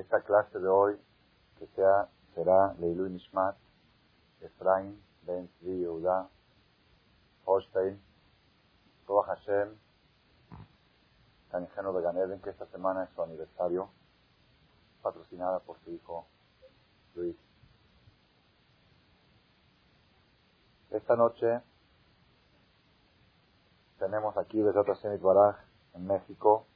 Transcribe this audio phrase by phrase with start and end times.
[0.00, 0.98] esta clase de hoy
[1.58, 3.56] que sea, será Leilu Nishmat,
[4.40, 6.28] Efraim, Ben Tzvi Yehuda,
[7.44, 8.00] Holstein,
[9.06, 9.76] Roa Hashem,
[11.50, 13.90] Canijeno de Ganeden, que esta semana es su aniversario,
[15.02, 16.26] patrocinada por su hijo
[17.14, 17.36] Luis.
[20.90, 21.60] Esta noche
[23.98, 25.56] tenemos aquí desde otra Baraj
[25.94, 26.66] en México,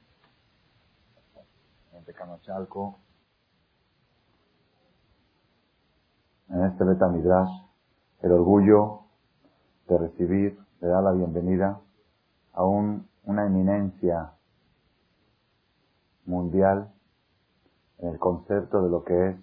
[1.93, 2.99] en Tecanochalco,
[6.53, 7.49] en este Betamidrash,
[8.21, 8.99] el orgullo
[9.87, 11.81] de recibir, de dar la bienvenida
[12.53, 14.33] a un, una eminencia
[16.25, 16.93] mundial
[17.97, 19.35] en el concepto de lo que es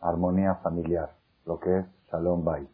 [0.00, 1.12] armonía familiar,
[1.44, 2.70] lo que es Shalom Bait.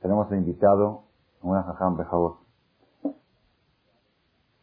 [0.00, 1.04] Tenemos invitado
[1.40, 2.38] a una jajam Bejabot,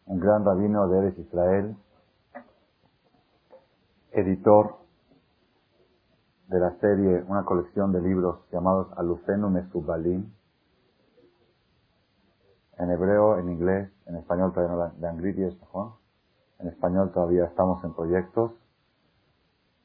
[0.08, 1.78] un gran rabino de Eres Israel,
[4.12, 4.85] editor
[6.48, 10.32] de la serie, una colección de libros llamados Alufenu Mesubalim,
[12.78, 15.38] en hebreo, en inglés, en español todavía no, de Angrit
[16.60, 18.52] En español todavía estamos en proyectos.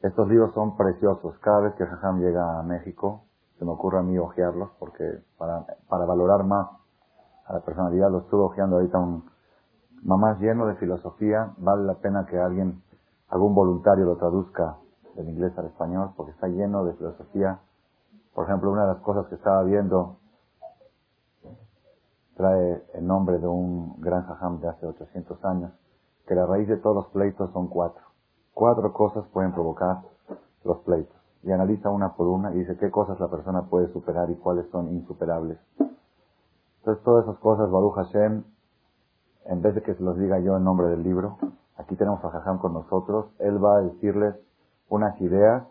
[0.03, 1.39] Estos libros son preciosos.
[1.39, 3.25] Cada vez que Jajam llega a México,
[3.59, 6.69] se me ocurre a mí ojearlos porque para, para valorar más
[7.47, 9.31] a la personalidad, lo estuve ojeando ahorita un
[10.03, 11.53] mamás lleno de filosofía.
[11.59, 12.83] Vale la pena que alguien,
[13.29, 14.77] algún voluntario lo traduzca
[15.15, 17.61] del inglés al español porque está lleno de filosofía.
[18.35, 20.17] Por ejemplo, una de las cosas que estaba viendo
[22.37, 25.73] trae el nombre de un gran jajam de hace 800 años,
[26.27, 28.03] que la raíz de todos los pleitos son cuatro.
[28.55, 30.03] Cuatro cosas pueden provocar
[30.65, 31.17] los pleitos.
[31.43, 34.69] Y analiza una por una y dice qué cosas la persona puede superar y cuáles
[34.71, 35.59] son insuperables.
[36.79, 38.45] Entonces todas esas cosas, Baruch Hashem,
[39.47, 41.37] en vez de que se los diga yo en nombre del libro,
[41.77, 44.35] aquí tenemos a Jajam con nosotros, él va a decirles
[44.91, 45.65] unas ideas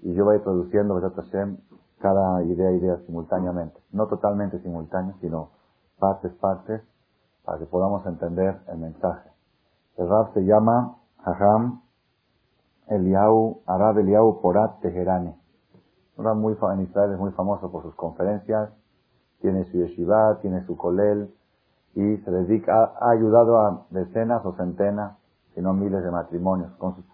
[0.00, 1.58] y yo voy traduciendo, Hashem,
[1.98, 3.78] cada idea, idea simultáneamente.
[3.92, 5.50] No totalmente simultáneo, sino
[5.98, 6.82] partes, partes,
[7.44, 9.30] para que podamos entender el mensaje.
[9.96, 11.82] El Rab se llama Hajam
[12.88, 15.34] Eliau, Arab Eliau Porat Teherani.
[16.16, 18.70] Un muy, en Israel es muy famoso por sus conferencias,
[19.40, 21.34] tiene su yeshiva, tiene su kolel,
[21.94, 25.16] y se dedica, ha ayudado a decenas o centenas,
[25.54, 27.04] si no miles de matrimonios, con sus,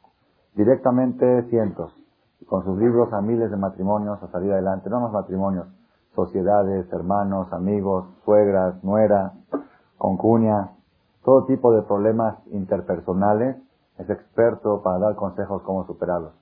[0.55, 1.93] directamente cientos,
[2.47, 5.67] con sus libros a miles de matrimonios a salir adelante, no más matrimonios,
[6.15, 9.33] sociedades, hermanos, amigos, suegras, nueras,
[9.97, 10.71] concuñas,
[11.25, 13.57] todo tipo de problemas interpersonales,
[13.99, 16.33] es experto para dar consejos cómo superarlos.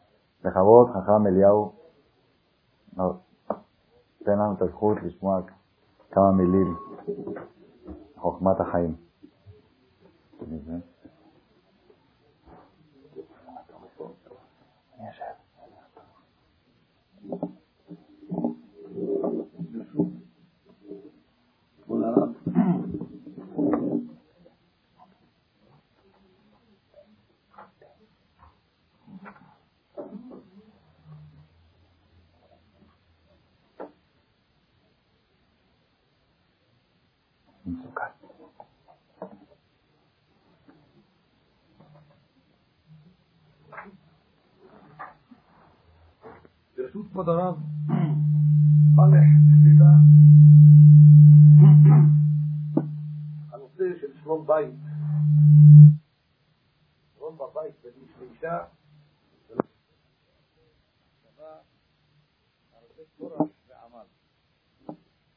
[21.87, 22.35] Pour l'arabe,
[46.91, 47.57] ברשות כבוד הרב,
[48.97, 49.31] פלח,
[49.63, 49.93] סליחה,
[53.53, 54.75] הנושא של שלום בית,
[57.19, 58.59] שלום בבית בין איש לאישה,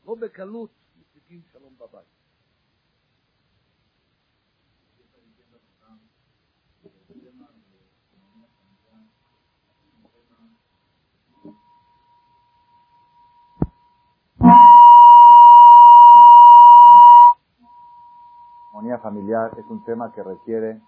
[0.06, 0.70] לא בקלות
[19.23, 20.81] familiar es un tema que requiere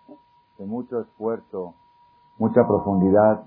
[0.58, 1.74] de mucho esfuerzo,
[2.38, 3.42] mucha profundidad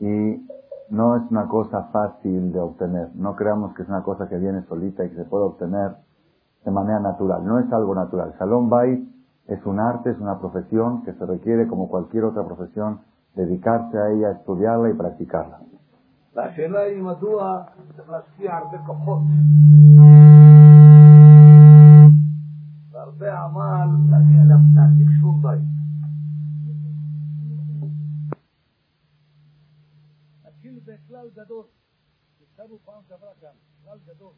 [0.00, 0.46] y
[0.90, 3.10] no es una cosa fácil de obtener.
[3.14, 5.96] No creamos que es una cosa que viene solita y que se puede obtener
[6.64, 7.44] de manera natural.
[7.44, 8.34] No es algo natural.
[8.38, 9.08] Salón Bait
[9.46, 13.00] es un arte, es una profesión que se requiere, como cualquier otra profesión,
[13.34, 15.60] dedicarse a ella, estudiarla y practicarla.
[22.92, 23.85] והרבה עמל
[31.37, 31.67] גדול,
[32.41, 34.33] הזכרנו פעם שעברה כאן, כלל גדול,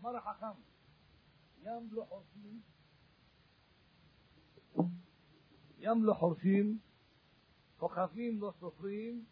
[0.00, 0.60] אמר החכם,
[1.62, 2.60] ים לא חורשים,
[5.78, 6.78] ים לא חורשים,
[7.76, 9.24] כוכבים לא סופרים,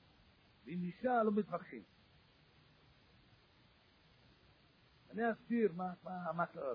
[0.65, 1.83] ועם אישה לא מתווכחים.
[5.11, 6.75] אני אסביר מה, מה, מה קרה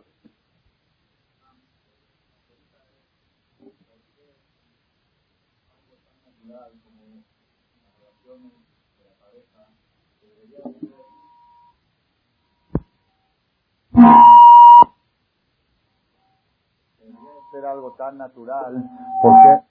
[8.24, 8.52] relaciones
[8.98, 9.68] de la pareja,
[10.20, 10.94] que debería ser,
[17.52, 18.90] ser algo tan natural,
[19.22, 19.62] ¿por qué,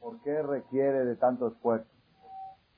[0.00, 1.88] ¿por qué requiere de tanto esfuerzo?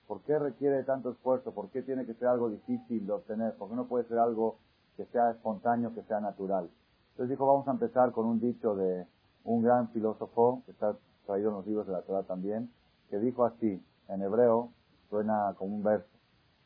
[0.07, 1.53] ¿Por qué requiere de tanto esfuerzo?
[1.53, 3.57] ¿Por qué tiene que ser algo difícil de obtener?
[3.57, 4.59] ¿Por qué no puede ser algo
[4.97, 6.71] que sea espontáneo, que sea natural?
[7.13, 9.07] Entonces dijo, vamos a empezar con un dicho de
[9.45, 10.97] un gran filósofo, que está
[11.27, 12.71] traído en los libros de la Torah también,
[13.11, 14.71] que dijo así, en hebreo,
[15.12, 16.08] suena como un verso.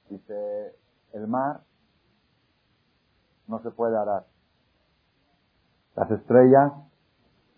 [0.09, 0.75] Dice,
[1.13, 1.61] el mar
[3.47, 4.25] no se puede arar.
[5.95, 6.71] Las estrellas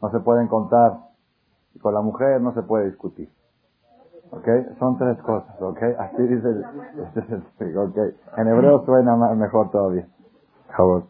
[0.02, 0.98] no se pueden contar.
[1.76, 3.30] Y con la mujer no se puede discutir.
[4.32, 4.48] ¿Ok?
[4.80, 5.78] Son tres cosas, ¿ok?
[6.00, 6.66] Así dice el,
[7.06, 7.98] este es el explico, ¿ok?
[8.38, 10.08] En hebreo suena ma- mejor todavía.
[10.68, 11.04] Por favor.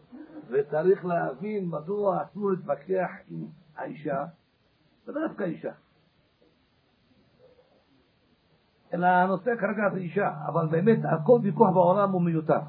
[0.50, 3.46] וצריך להבין מדוע אסור להתווכח עם
[3.76, 4.24] האישה,
[5.06, 5.72] ולא דווקא אישה.
[8.92, 12.60] אלא הנושא כרגע זה אישה, אבל באמת כל ויכוח בעולם הוא מיותר.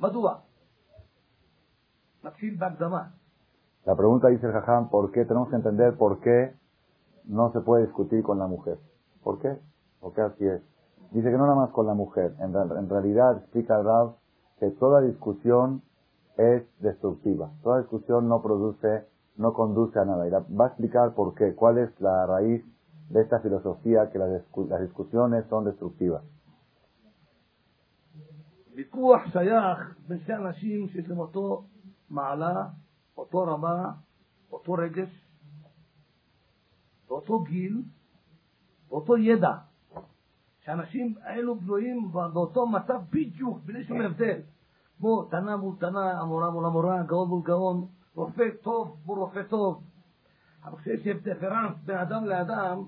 [0.00, 0.34] מדוע?
[2.24, 3.02] נתחיל בהקדמה.
[3.86, 5.24] La pregunta dice el Jajam, ¿por qué?
[5.24, 6.52] Tenemos que entender por qué
[7.24, 8.78] no se puede discutir con la mujer.
[9.24, 9.58] ¿Por qué?
[10.00, 10.60] Porque así es.
[11.12, 12.34] Dice que no nada más con la mujer.
[12.40, 14.16] En, real- en realidad, explica el Rab,
[14.58, 15.82] que toda discusión
[16.36, 17.50] es destructiva.
[17.62, 19.06] Toda discusión no produce,
[19.38, 20.26] no conduce a nada.
[20.26, 22.62] Y la- va a explicar por qué, cuál es la raíz
[23.10, 26.22] de esta filosofía que las, discu- las discusiones son destructivas.
[28.74, 31.64] ויכוח שייך בין שני אנשים שיש להם אותו
[32.10, 32.66] מעלה,
[33.16, 33.92] אותו רמה,
[34.52, 35.26] אותו רגש,
[37.08, 37.82] באותו גיל,
[38.88, 39.52] באותו ידע.
[40.60, 44.40] שהאנשים האלו בנויים באותו מצב בדיוק, בלי שום הבדל.
[44.98, 49.82] כמו תנא מול תנא, המורה מול המורה, גאון מול גאון, רופא טוב מול רופא טוב.
[50.65, 52.83] אבל כשיש דיפרנס בין אדם לאדם,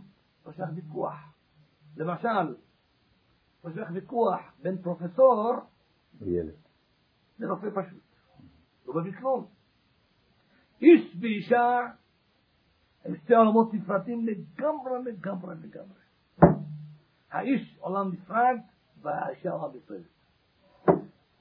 [0.46, 1.16] נמשך ויכוח.
[1.98, 2.56] למשל,
[3.64, 5.54] נמשך ויכוח בין פרופסור
[6.22, 6.50] él.
[7.40, 8.04] לרופא פשוט.
[8.86, 9.46] לא מביא כלום.
[10.82, 11.80] איש ואישה
[13.06, 16.00] הם שתי עולמות נפרדים לגמרי, לגמרי, לגמרי.
[17.32, 18.58] האיש עולם נפרד
[19.02, 20.02] והאישה עולם נפרד.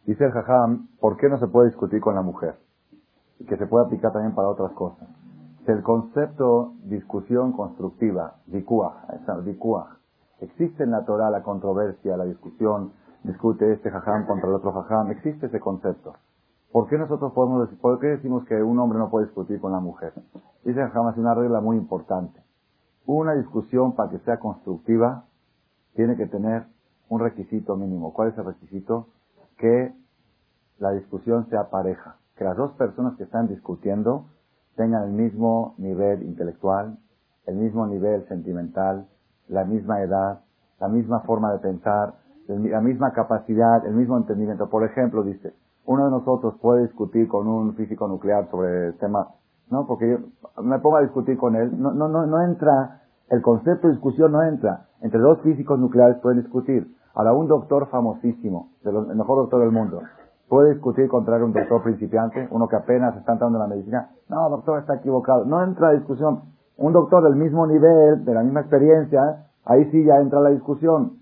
[0.07, 2.55] Dice el Jajam, ¿por qué no se puede discutir con la mujer?
[3.49, 5.09] Que se puede aplicar también para otras cosas.
[5.67, 9.97] El concepto discusión constructiva, dikuach,
[10.41, 12.93] existe en la Torah la controversia, la discusión,
[13.25, 16.15] discute este Jajam contra el otro Jajam, existe ese concepto.
[16.71, 19.73] ¿Por qué nosotros podemos decir, por qué decimos que un hombre no puede discutir con
[19.73, 20.13] la mujer?
[20.65, 22.41] Dice Jajam, es una regla muy importante.
[23.05, 25.25] Una discusión para que sea constructiva
[25.97, 26.67] tiene que tener
[27.09, 28.13] un requisito mínimo.
[28.13, 29.09] ¿Cuál es el requisito?
[29.59, 29.93] Que
[30.79, 32.19] la discusión sea pareja.
[32.37, 34.27] Que las dos personas que están discutiendo
[34.77, 36.99] tengan el mismo nivel intelectual,
[37.47, 39.07] el mismo nivel sentimental,
[39.49, 40.41] la misma edad,
[40.81, 42.15] la misma forma de pensar,
[42.49, 44.69] la misma capacidad, el mismo entendimiento.
[44.69, 49.29] Por ejemplo, dice, uno de nosotros puede discutir con un físico nuclear sobre el tema,
[49.71, 53.43] no, porque yo me pongo a discutir con él, no, no, no, no entra, el
[53.43, 54.87] concepto de discusión no entra.
[55.01, 56.95] Entre dos físicos nucleares pueden discutir.
[57.15, 60.03] Ahora, un doctor famosísimo, de el mejor doctor del mundo,
[60.49, 64.11] puede discutir contra un doctor principiante, uno que apenas está entrando en la medicina.
[64.29, 65.45] No, doctor, está equivocado.
[65.45, 66.43] No entra la discusión.
[66.77, 71.19] Un doctor del mismo nivel, de la misma experiencia, ahí sí ya entra la discusión.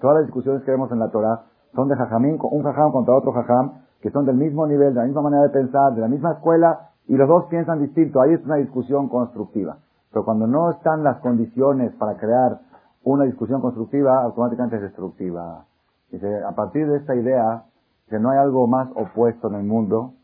[0.00, 1.44] Todas las discusiones que vemos en la Torah
[1.74, 5.06] son de jajamín, un jajam contra otro jajam, que son del mismo nivel, de la
[5.06, 8.20] misma manera de pensar, de la misma escuela, y los dos piensan distinto.
[8.20, 9.78] Ahí es una discusión constructiva.
[10.12, 12.60] Pero cuando no están las condiciones para crear
[13.04, 15.64] una discusión constructiva, automáticamente es destructiva.
[16.10, 17.64] Dice, a partir de esta idea,
[18.08, 20.14] que no hay algo más opuesto en el mundo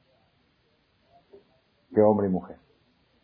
[1.94, 2.56] que hombre y mujer.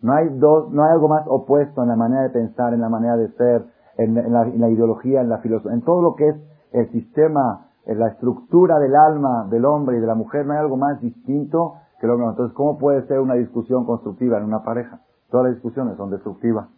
[0.00, 2.88] No hay dos, no hay algo más opuesto en la manera de pensar, en la
[2.88, 3.66] manera de ser,
[3.98, 6.36] en, la, ideología, en la filosofía, en todo lo que es
[6.72, 10.58] el sistema, en la estructura del alma del hombre y de la mujer, no hay
[10.60, 12.28] algo más distinto que el hombre.
[12.28, 15.00] Entonces, ¿cómo puede ser una discusión constructiva en una pareja?
[15.30, 16.68] Todas las discusiones son destructivas.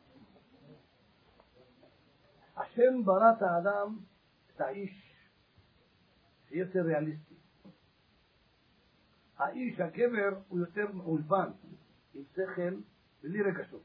[2.54, 4.00] Hashem barata Adam
[4.56, 5.12] Taish.
[6.48, 7.31] Si es realista
[9.38, 11.50] האיש, הגבר, הוא יותר מאולפן,
[12.14, 12.74] עם שכל,
[13.22, 13.82] בלי רגשות.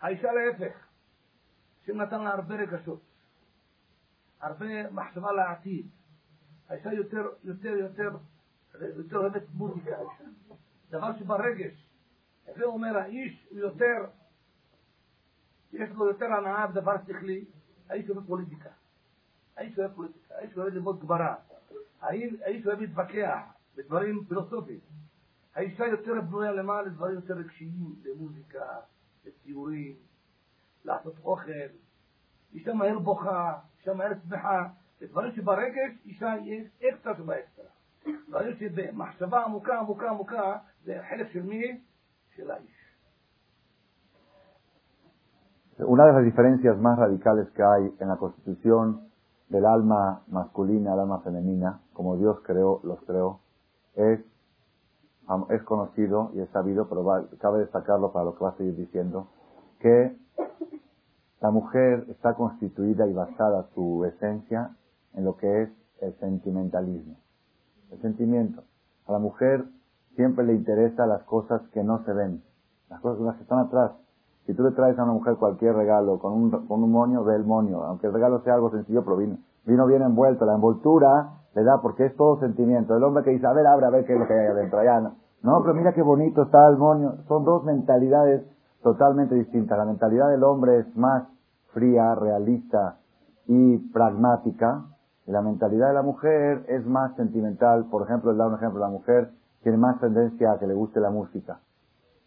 [0.00, 0.86] האישה להפך,
[1.82, 3.00] השם נתן לה הרבה רגשות,
[4.40, 5.86] הרבה מחשבה לעתיד.
[6.68, 8.10] האישה יותר, יותר, יותר,
[8.80, 9.96] יותר אוהבת מוזיקה.
[10.90, 11.88] דבר שברגש,
[12.56, 14.06] זה אומר, האיש הוא יותר,
[15.72, 17.44] יש לו יותר הנאה בדבר שכלי,
[17.88, 18.70] האיש אוהב פוליטיקה.
[19.56, 21.36] האיש אוהב פוליטיקה, האיש אוהב ללמוד גברה.
[22.05, 23.39] האיש אוהב להתווכח
[23.77, 24.79] בדברים פילוסופיים.
[25.55, 26.81] האישה יותר בנויה למה?
[26.81, 28.65] לדברים יותר רגשיים, למוזיקה,
[29.25, 29.95] לציורים,
[30.85, 31.51] לעשות אוכל.
[32.53, 34.67] אישה מהר בוכה, אישה מהר שמחה.
[35.01, 37.65] לדברים שברגש אישה יש אקסטרה שבאקסטרה.
[38.29, 41.81] דברים שבמחשבה עמוקה, עמוקה, עמוקה, זה חלק של מי?
[42.35, 42.81] של האיש.
[45.83, 49.09] Una de las diferencias más radicales que hay en la constitución
[49.49, 53.40] del alma masculina al alma femenina, como Dios creó, los creó,
[53.94, 54.20] es,
[55.48, 59.28] es conocido y es sabido, pero cabe destacarlo para lo que va a seguir diciendo,
[59.80, 60.14] que
[61.40, 64.76] la mujer está constituida y basada su esencia
[65.14, 65.70] en lo que es
[66.02, 67.16] el sentimentalismo.
[67.90, 68.62] El sentimiento.
[69.06, 69.64] A la mujer
[70.16, 72.42] siempre le interesa las cosas que no se ven,
[72.90, 73.92] las cosas que están atrás.
[74.44, 77.36] Si tú le traes a una mujer cualquier regalo con un, con un moño, ve
[77.36, 77.82] el moño.
[77.84, 80.44] Aunque el regalo sea algo sencillo, pero vino, vino bien envuelto.
[80.44, 82.94] La envoltura le da porque es todo sentimiento.
[82.94, 84.78] El hombre que dice, a ver, abre, a ver qué es lo que hay adentro.
[84.78, 85.16] Allá no.
[85.42, 87.14] no, pero mira qué bonito está el moño.
[87.28, 88.44] Son dos mentalidades
[88.82, 89.78] totalmente distintas.
[89.78, 91.24] La mentalidad del hombre es más
[91.72, 92.98] fría, realista
[93.46, 94.84] y pragmática.
[95.26, 97.86] Y la mentalidad de la mujer es más sentimental.
[97.90, 98.78] Por ejemplo, le da un ejemplo.
[98.78, 99.30] La mujer
[99.62, 101.58] tiene más tendencia a que le guste la música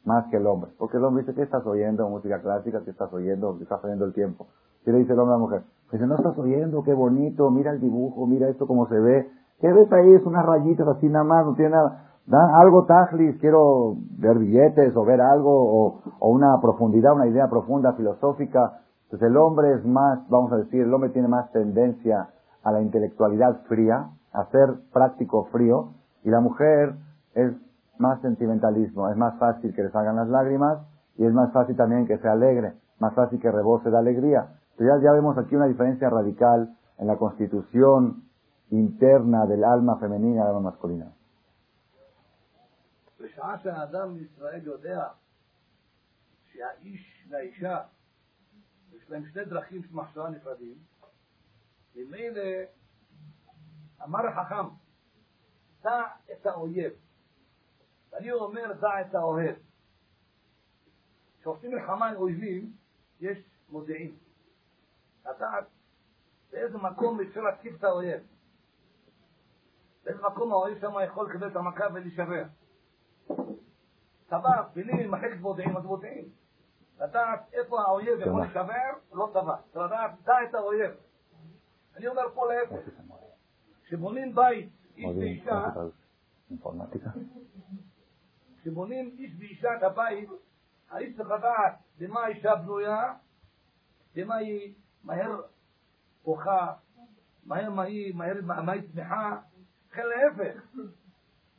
[0.05, 0.71] más que el hombre.
[0.79, 2.09] Porque el hombre dice, ¿qué estás oyendo?
[2.09, 3.55] Música clásica, ¿qué estás oyendo?
[3.57, 4.47] ¿Qué estás oyendo el tiempo?
[4.83, 5.61] ¿Qué le dice el hombre a la mujer?
[5.91, 9.29] Dice, no estás oyendo, qué bonito, mira el dibujo, mira esto cómo se ve.
[9.59, 10.13] ¿Qué ves ahí?
[10.13, 12.09] Es unas rayitas así nada más, no tiene nada.
[12.27, 15.49] Da algo tajlis, quiero ver billetes o ver algo,
[16.19, 18.81] o, una profundidad, una idea profunda, filosófica.
[19.05, 22.29] Entonces el hombre es más, vamos a decir, el hombre tiene más tendencia
[22.63, 25.93] a la intelectualidad fría, a ser práctico frío,
[26.23, 26.93] y la mujer
[27.33, 27.53] es
[27.97, 30.79] más sentimentalismo, es más fácil que le salgan las lágrimas
[31.17, 34.58] y es más fácil también que se alegre, más fácil que rebose de alegría.
[34.79, 38.23] Pero ya, ya vemos aquí una diferencia radical en la constitución
[38.71, 41.11] interna del alma femenina y alma masculina.
[43.19, 45.07] בשעה שהאדם בישראל יודע
[46.51, 47.81] שהאיש והאישה
[48.93, 50.75] יש להם שני דרכים של מחשבה נפרדים,
[51.95, 52.41] ממילא
[54.03, 54.69] אמר החכם,
[55.83, 56.91] דע את האויב.
[58.11, 59.55] ואני אומר, דע את האוהב.
[61.39, 62.73] כשעושים מלחמה עם אויבים,
[63.19, 63.37] יש
[63.69, 64.28] מודיעין.
[65.29, 65.65] לדעת
[66.51, 68.21] באיזה מקום אפשר להתקיף את האויב.
[70.03, 72.43] באיזה מקום האויב שם יכול לקבל את המכה ולהישבר.
[74.29, 76.29] צבא, פילים, מחלקת מודיעין, מה זה מודיעין?
[76.99, 79.55] לדעת איפה האויב יכול להישבר, לא צבא.
[79.73, 80.91] צריך לדעת, דע את האויב.
[81.95, 82.89] אני אומר פה להפך.
[83.83, 85.65] כשבונים בית, איש ואישה,
[88.61, 90.29] כשבונים איש ואישה את הבית,
[90.89, 93.13] האיש צריך לדעת במה האישה בנויה,
[94.15, 94.75] במה היא
[95.09, 95.41] מהר
[96.23, 96.73] בוכה,
[97.45, 99.41] מהר מה היא, מהר מה היא שמחה,
[99.91, 100.61] לכן להפך.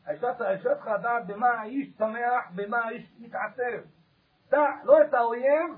[0.04, 3.88] האישה צריכה לדעת במה האיש שמח, במה האיש מתעצב.
[4.48, 5.70] דע לא את האויב,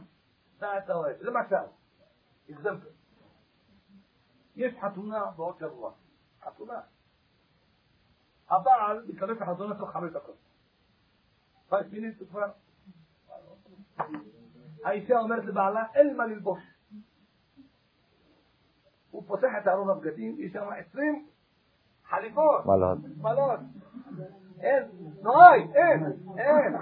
[0.59, 1.17] דע את האוהב.
[1.21, 1.57] למשל,
[2.51, 2.89] אקזמפל.
[4.57, 5.93] יש חתונה בעוד שבוע.
[6.43, 6.81] חתונה.
[8.51, 10.37] הבעל מתכנס לחתונה תוך חמש דקות.
[11.71, 12.51] חמש מילים כבר.
[14.85, 16.72] האישה אומרת לבעלה, אין מה ללבוש.
[19.13, 21.27] הוא פותח את ארון הבגדים, יש שם עשרים
[22.09, 22.67] חליפות.
[23.21, 23.61] מלות.
[24.61, 24.89] אין,
[25.23, 26.05] נוי, אין,
[26.39, 26.77] אין,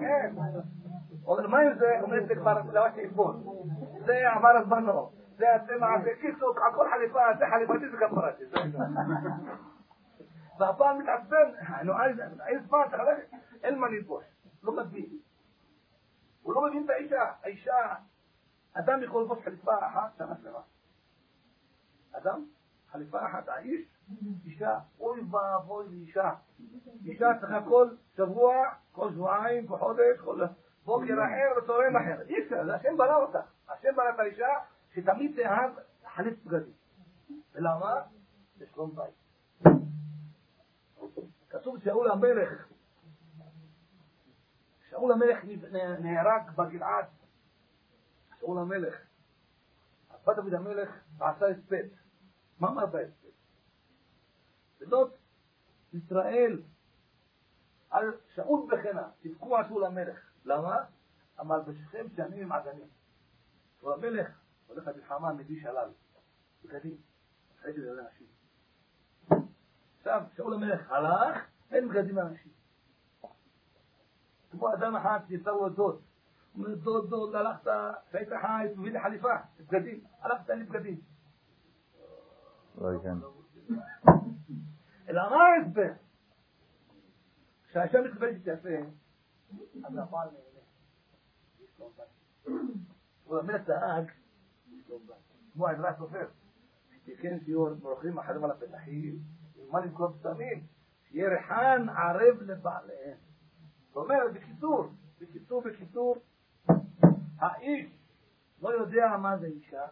[0.00, 0.36] אין.
[1.26, 2.00] אומר, מה עם זה?
[2.02, 3.34] אומרת, זה כבר לבשתי אתמול.
[4.06, 5.10] זה עבר הזמנו.
[5.36, 8.44] זה הצמח, זה קיצור, על כל חליפה, זה חליפתי זה כפרתי.
[10.58, 11.50] והבעל מתעצבן,
[11.84, 11.92] נו,
[12.46, 12.78] אין זמן,
[13.62, 14.24] אין מה ללבוש.
[14.62, 15.18] לא מבין.
[16.42, 17.24] הוא לא מבין את האישה.
[17.42, 17.94] האישה,
[18.74, 20.58] אדם יכול ללבוש חליפה אחת שנה שלמה.
[22.16, 22.44] אדם,
[22.90, 23.80] חליפה אחת, האיש,
[24.44, 26.34] אישה, אוי ואבוי לאישה.
[27.04, 28.54] אישה צריכה כל שבוע,
[28.92, 30.40] כל שבועיים, כל חודש, כל
[30.84, 32.22] בוקר אחר וצהריים אחר.
[32.28, 33.40] אי אפשר, זה השם ברא אותה.
[33.68, 34.48] השם ברא את האישה
[34.94, 35.70] שתמיד תאהב
[36.14, 36.72] חליף בגדים.
[37.54, 38.02] ולמה?
[38.60, 39.14] לשלום בית.
[41.50, 42.68] כתוב שאול המלך,
[44.90, 45.44] שאול המלך
[46.00, 47.04] נהרג בגלעד,
[48.40, 48.94] שאול המלך,
[50.26, 52.05] בת דוד המלך עשה הספד.
[52.60, 53.28] מה אמר בהספד?
[54.80, 55.16] בנות
[55.92, 56.62] ישראל
[57.90, 60.18] על שאול בחנה, תבכו על שאול המלך.
[60.44, 60.76] למה?
[61.40, 62.88] אמר בשכם שנים עם עדנים.
[63.80, 64.28] שאול המלך
[64.66, 65.90] הולך למלחמה, מביא שלל,
[66.64, 66.96] בגדים,
[67.60, 68.26] אחרי זה לאנשים.
[69.98, 72.52] עכשיו, שאול המלך הלך, אין בגדים לאנשים.
[74.50, 76.00] כמו אדם אחד שיצא לו דוד.
[76.54, 77.70] אומר דוד, דוד, הלכת,
[78.08, 80.04] כשהיית חי, תביא לי חליפה, בגדים.
[80.20, 81.00] הלכת, אין לי בגדים.
[82.78, 83.18] לא ייתן.
[85.08, 85.92] אלא מה ההסבר?
[87.68, 88.80] כשהשם מתקבל שתעשה,
[89.84, 90.60] אז הפעל נהנה.
[93.24, 94.10] הוא באמת דאג.
[95.52, 96.28] כמו העזרה הסופר.
[96.90, 99.18] שתיקן שיעור, מורחים אחרים על הפתחים,
[99.70, 100.66] מה למכור בסמים?
[101.08, 103.18] שיהיה ריחן ערב לבעליהם.
[103.88, 104.86] זאת אומרת, בקיצור,
[105.20, 106.16] בקיצור, בקיצור,
[107.38, 107.86] האיש
[108.62, 109.86] לא יודע מה זה אישה,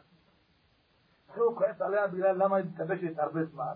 [1.34, 3.74] אחרי הוא כועס עליה בגלל למה היא מתלבשת הרבה זמן,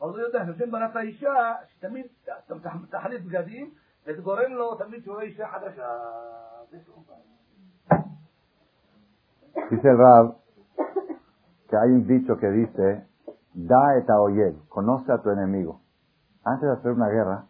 [0.00, 2.06] אבל הוא יודע שהשם ברא את האישה, שתמיד
[2.90, 3.70] תחליף בגדים,
[4.06, 5.88] וזה גורם לו תמיד שהוא רואה אישה חדשה.
[6.70, 7.04] זה שהוא
[9.70, 10.36] Dice el Rab
[11.68, 13.06] que hay un dicho que dice,
[13.54, 15.80] da et oyer, conoce a tu enemigo.
[16.44, 17.46] Antes de hacer una guerra,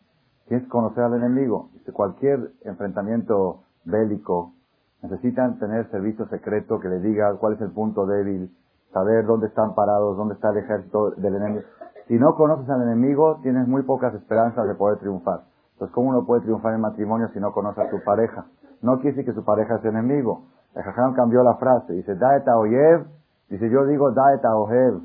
[0.46, 1.70] tienes que conocer al enemigo.
[1.74, 4.54] Dice, cualquier enfrentamiento bélico,
[5.02, 8.56] necesitan tener servicio secreto que le diga cuál es el punto débil,
[8.93, 11.63] saber dónde están parados, dónde está el ejército del enemigo.
[12.07, 15.41] Si no conoces al enemigo, tienes muy pocas esperanzas de poder triunfar.
[15.73, 18.45] Entonces, ¿cómo uno puede triunfar en matrimonio si no conoce a su pareja?
[18.81, 20.43] No quiere decir que su pareja es enemigo.
[20.75, 21.93] El Jajam cambió la frase.
[21.93, 23.05] Dice, Daeta oyev.
[23.49, 25.01] Dice, yo digo Daeta ojev.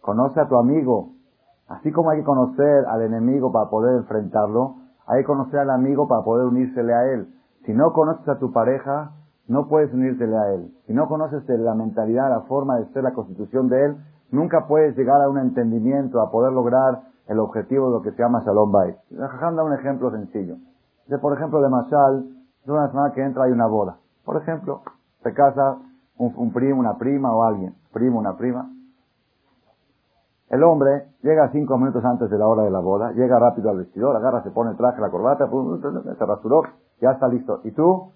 [0.00, 1.10] Conoce a tu amigo.
[1.68, 4.76] Así como hay que conocer al enemigo para poder enfrentarlo,
[5.06, 7.34] hay que conocer al amigo para poder unírsele a él.
[7.64, 9.12] Si no conoces a tu pareja,
[9.48, 10.72] no puedes unírtele a él.
[10.86, 13.96] Si no conoces la mentalidad, la forma de ser, la constitución de él,
[14.30, 18.22] nunca puedes llegar a un entendimiento, a poder lograr el objetivo de lo que se
[18.22, 18.96] llama Shalom Bay.
[19.16, 20.56] Jajam da un ejemplo sencillo.
[21.06, 22.26] De, por ejemplo, de Mashal,
[22.64, 23.98] de una semana que entra hay una boda.
[24.24, 24.82] Por ejemplo,
[25.22, 25.78] se casa
[26.18, 28.70] un, un primo, una prima o alguien, primo, una prima.
[30.48, 33.78] El hombre llega cinco minutos antes de la hora de la boda, llega rápido al
[33.78, 36.62] vestidor, agarra, se pone el traje, la corbata, se rasuró,
[37.00, 37.60] ya está listo.
[37.64, 38.12] ¿Y tú?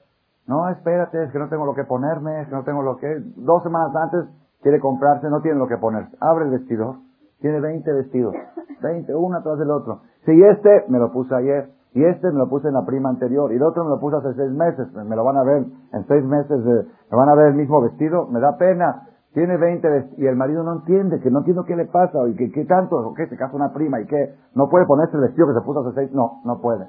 [0.50, 3.22] No, espérate, es que no tengo lo que ponerme, es que no tengo lo que...
[3.36, 4.24] Dos semanas antes
[4.62, 6.10] quiere comprarse, no tiene lo que ponerse.
[6.20, 6.96] Abre el vestidor,
[7.38, 8.34] tiene 20 vestidos,
[8.82, 10.00] 20, uno atrás del otro.
[10.26, 13.52] Si este me lo puse ayer, y este me lo puse en la prima anterior,
[13.52, 16.06] y el otro me lo puse hace seis meses, me lo van a ver en
[16.08, 19.06] seis meses, me van a ver el mismo vestido, me da pena.
[19.32, 22.50] Tiene 20 y el marido no entiende, que no entiendo qué le pasa, y que
[22.50, 25.46] qué tanto, o qué se casa una prima y que no puede ponerse el vestido
[25.46, 26.88] que se puso hace seis, no, no puede.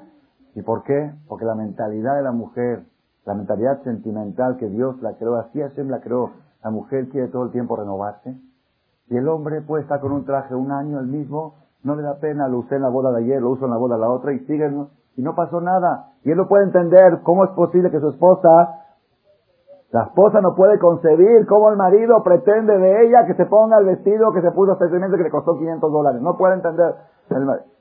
[0.56, 1.12] ¿Y por qué?
[1.28, 2.86] Porque la mentalidad de la mujer,
[3.24, 6.32] la mentalidad sentimental que Dios la creó, así Hashem la creó,
[6.62, 8.36] la mujer quiere todo el tiempo renovarse,
[9.08, 12.18] y el hombre puede estar con un traje un año el mismo, no le da
[12.18, 14.10] pena, lo usé en la boda de ayer, lo uso en la boda de la
[14.10, 14.72] otra, y sigue,
[15.16, 16.12] y no pasó nada.
[16.24, 18.82] Y él no puede entender cómo es posible que su esposa
[19.92, 23.84] la esposa no puede concebir cómo el marido pretende de ella que se ponga el
[23.84, 26.22] vestido que se puso seis meses que le costó 500 dólares.
[26.22, 26.94] No puede entender.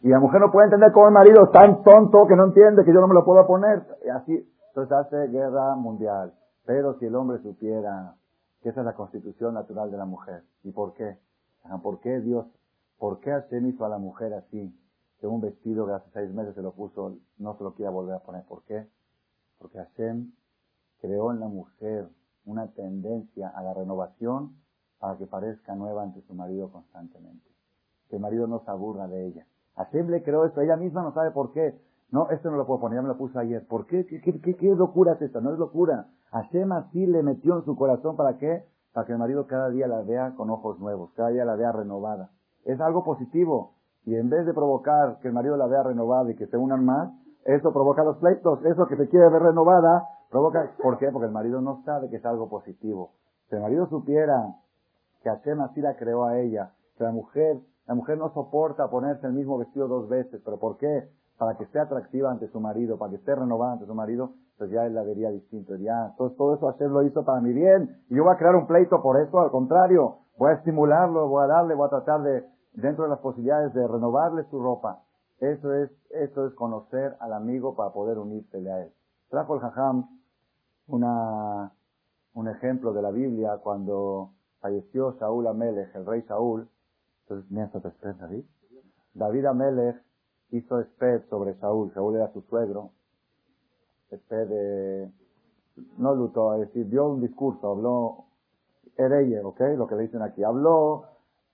[0.02, 2.84] y la mujer no puede entender cómo el marido es tan tonto que no entiende
[2.84, 3.84] que yo no me lo puedo poner.
[4.06, 6.34] Y así, entonces hace guerra mundial.
[6.66, 8.16] Pero si el hombre supiera
[8.62, 10.44] que esa es la constitución natural de la mujer.
[10.64, 11.18] ¿Y por qué?
[11.84, 12.46] ¿Por qué Dios,
[12.98, 14.74] por qué Hashem hizo a la mujer así?
[15.20, 18.16] Que un vestido que hace seis meses se lo puso, no se lo quiera volver
[18.16, 18.46] a poner.
[18.46, 18.88] ¿Por qué?
[19.60, 20.32] Porque Hashem
[21.02, 22.10] creó en la mujer
[22.46, 24.56] una tendencia a la renovación
[25.00, 27.50] para que parezca nueva ante su marido constantemente.
[28.10, 29.46] Que el marido no se aburra de ella.
[29.76, 31.80] Hashem le creó esto, ella misma no sabe por qué.
[32.12, 33.66] No, esto no lo puedo poner, ya me lo puse ayer.
[33.68, 34.06] ¿Por qué?
[34.06, 35.40] ¿Qué, locura es esta?
[35.40, 36.08] No es locura.
[36.32, 38.66] Hashem así le metió en su corazón, ¿para qué?
[38.94, 41.72] Para que el marido cada día la vea con ojos nuevos, cada día la vea
[41.72, 42.32] renovada.
[42.66, 43.76] Es algo positivo.
[44.06, 46.84] Y en vez de provocar que el marido la vea renovada y que se unan
[46.84, 47.12] más,
[47.46, 48.64] eso provoca los pleitos.
[48.66, 51.10] Eso que se quiere ver renovada, Provoca, ¿por qué?
[51.12, 53.12] Porque el marido no sabe que es algo positivo.
[53.50, 54.56] Si el marido supiera
[55.22, 59.28] que Hashem así la creó a ella, que la mujer, la mujer no soporta ponerse
[59.28, 61.10] el mismo vestido dos veces, pero ¿por qué?
[61.42, 64.70] Para que esté atractiva ante su marido, para que esté renovada ante su marido, pues
[64.70, 65.76] ya él la vería distinto.
[65.76, 68.56] Ya, entonces todo eso Hashem lo hizo para mi bien, y yo voy a crear
[68.56, 72.22] un pleito por eso, al contrario, voy a estimularlo, voy a darle, voy a tratar
[72.22, 75.02] de, dentro de las posibilidades de renovarle su ropa.
[75.40, 78.92] Eso es, eso es conocer al amigo para poder unírsele a él.
[79.32, 80.20] Trajo el jajam
[80.86, 81.72] una,
[82.36, 86.70] un ejemplo de la Biblia cuando falleció Saúl Amelech, el rey Saúl.
[87.24, 87.72] Entonces, mira
[88.20, 88.46] David.
[89.16, 90.11] David Amelech
[90.52, 91.94] hizo esped sobre Saúl.
[91.94, 92.92] Saúl era su suegro.
[94.10, 95.12] Esped de,
[95.98, 98.26] no lutó, es decir, dio un discurso, habló,
[98.98, 99.62] Ereye, ¿ok?
[99.78, 100.44] Lo que le dicen aquí.
[100.44, 101.06] Habló,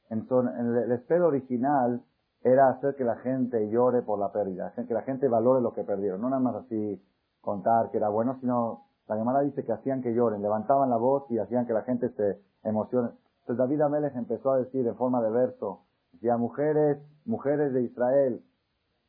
[0.10, 2.02] entonces, el esped original
[2.44, 5.84] era hacer que la gente llore por la pérdida, que la gente valore lo que
[5.84, 6.22] perdieron.
[6.22, 7.02] No nada más así
[7.42, 11.30] contar que era bueno, sino la llamada dice que hacían que lloren, levantaban la voz
[11.30, 13.10] y hacían que la gente se emocione.
[13.42, 15.82] Entonces David Amélez empezó a decir en forma de verso,
[16.12, 18.44] decía, mujeres, mujeres de Israel,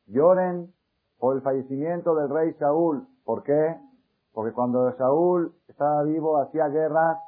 [0.09, 0.73] lloren
[1.17, 3.77] por el fallecimiento del rey Saúl, ¿Por qué?
[4.33, 7.19] Porque cuando Saúl estaba vivo, hacía guerras,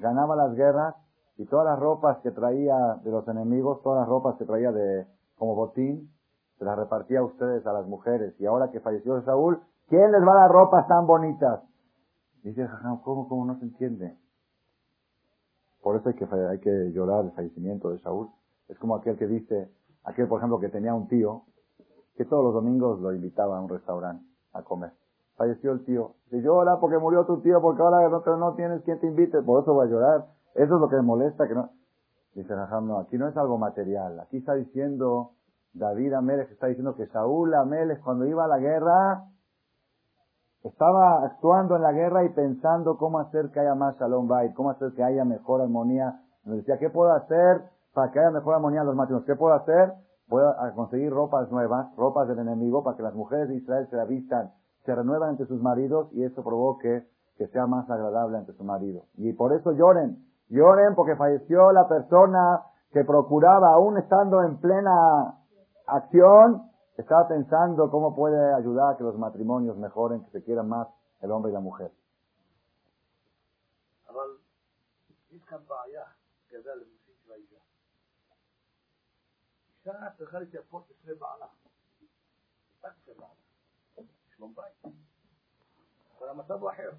[0.00, 0.96] ganaba las guerras,
[1.36, 5.06] y todas las ropas que traía de los enemigos, todas las ropas que traía de,
[5.36, 6.10] como botín,
[6.58, 8.34] se las repartía a ustedes, a las mujeres.
[8.40, 11.60] Y ahora que falleció Saúl, ¿quién les va a dar ropas tan bonitas?
[12.42, 12.68] Dice,
[13.04, 14.16] ¿cómo, cómo no se entiende?
[15.82, 18.28] Por eso hay que, hay que llorar el fallecimiento de Saúl.
[18.66, 19.70] Es como aquel que dice,
[20.02, 21.44] aquel por ejemplo que tenía un tío,
[22.16, 24.92] que todos los domingos lo invitaba a un restaurante a comer.
[25.36, 26.12] Falleció el tío.
[26.30, 29.62] Se llora porque murió tu tío, porque ahora no, no tienes quien te invite, por
[29.62, 30.26] eso voy a llorar.
[30.54, 31.70] Eso es lo que me molesta, que no.
[32.34, 34.20] Dice Raham, no, aquí no es algo material.
[34.20, 35.32] Aquí está diciendo
[35.72, 39.24] David Amélez, está diciendo que Saúl Amélez cuando iba a la guerra,
[40.62, 44.70] estaba actuando en la guerra y pensando cómo hacer que haya más Shalom Bait, cómo
[44.70, 46.20] hacer que haya mejor armonía.
[46.44, 49.26] Me decía, ¿qué puedo hacer para que haya mejor armonía en los matrimonios?
[49.26, 49.92] ¿Qué puedo hacer?
[50.28, 53.96] Voy a conseguir ropas nuevas, ropas del enemigo, para que las mujeres de Israel se
[53.96, 54.52] la vistan,
[54.84, 57.06] se renuevan entre sus maridos y eso provoque
[57.36, 59.04] que sea más agradable entre su marido.
[59.16, 65.36] Y por eso lloren, lloren porque falleció la persona que procuraba, aún estando en plena
[65.86, 70.88] acción, estaba pensando cómo puede ayudar a que los matrimonios mejoren, que se quieran más
[71.20, 71.90] el hombre y la mujer.
[86.18, 86.90] אבל המצב הוא אחר.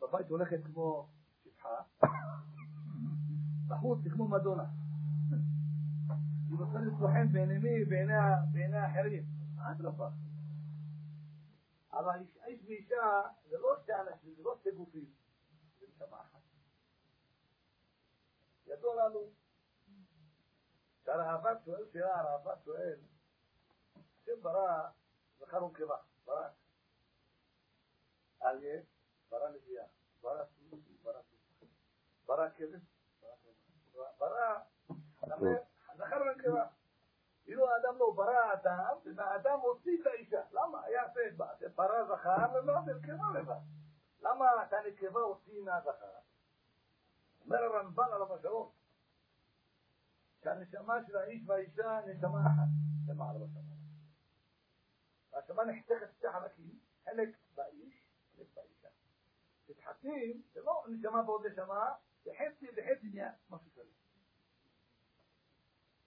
[0.00, 1.08] בבית הולכת כמו
[1.44, 1.82] שפחה,
[3.68, 4.64] בחוץ זה כמו מדונה.
[6.48, 7.84] היא רוצה למצוא חן בעיני מי?
[8.52, 9.24] בעיני האחרים.
[9.58, 10.10] אדרבה.
[11.92, 15.04] אבל איש ואישה זה לא שתי אנשים, זה לא שתי גופים,
[15.80, 16.40] זה נשמה אחת.
[18.66, 19.20] ידוע לנו
[21.10, 22.98] שהרעב"ד שואל שאלה, הרעב"ד שואל,
[23.94, 24.88] השם ברא
[25.38, 26.48] זכר ונקבה, ברא
[28.42, 28.80] אריה,
[29.30, 29.84] ברא נביאה,
[30.20, 31.68] ברא סוס, ברא סוס,
[32.26, 32.82] ברא כבש,
[34.18, 34.58] ברא
[35.96, 36.66] זכר ונקבה.
[37.44, 40.42] כאילו האדם לא ברא אדם, והאדם הוציא את האישה.
[40.52, 40.84] למה?
[40.84, 41.20] היה עושה
[41.74, 43.54] ברא זכר ומעשה נקבה לבד.
[44.20, 46.06] למה את הנקבה הוציא מהזכר?
[47.44, 48.72] אומר הרמב"ן על המשלות,
[50.44, 52.68] שהנשמה של האיש והאישה נשמה אחת,
[53.08, 53.80] למעלה בשמיים.
[55.32, 57.94] והשמה נחתכת שתי חלקים, חלק באיש,
[58.36, 58.88] חלק באישה.
[59.68, 63.84] מתחתנים, זה לא נשמה ועוד נשמה, זה חצי וחצי נהיה משהו שלם.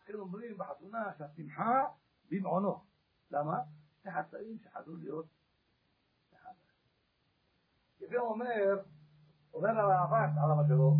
[0.02, 1.86] לכן אומרים בחתונה שהשמחה
[2.30, 2.84] במעונו.
[3.32, 3.58] למה?
[4.02, 5.26] שני חצאים שחזרו להיות
[6.34, 6.54] אחד.
[8.00, 8.84] יפה אומר,
[9.54, 10.98] אומר הרעב"ש, על אבא שלו,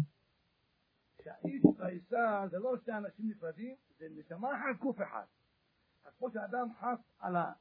[1.23, 5.25] שהאיש והאישה זה לא שני אנשים נפרדים, זה נשמה אחת, גוף אחד.
[6.05, 7.53] אז כמו שאדם חס על, ה,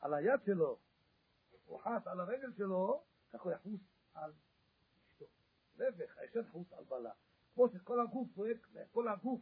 [0.00, 0.78] על היד שלו,
[1.66, 3.80] הוא חס על הרגל שלו, כך הוא יחוס
[4.14, 4.32] על
[5.06, 5.24] אשתו.
[5.76, 7.12] להפך, האישה תחוס על בעלה.
[7.54, 8.56] כמו שכל הגוף דואג,
[8.92, 9.40] כל הגוף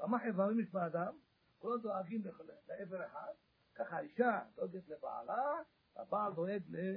[0.00, 1.16] רמ"ח איברים יש באדם,
[1.58, 2.22] כולם דואגים
[2.68, 3.32] לעבר אחד,
[3.74, 5.60] ככה האישה דואגת לבעלה,
[5.96, 6.96] הבעל דואג ל...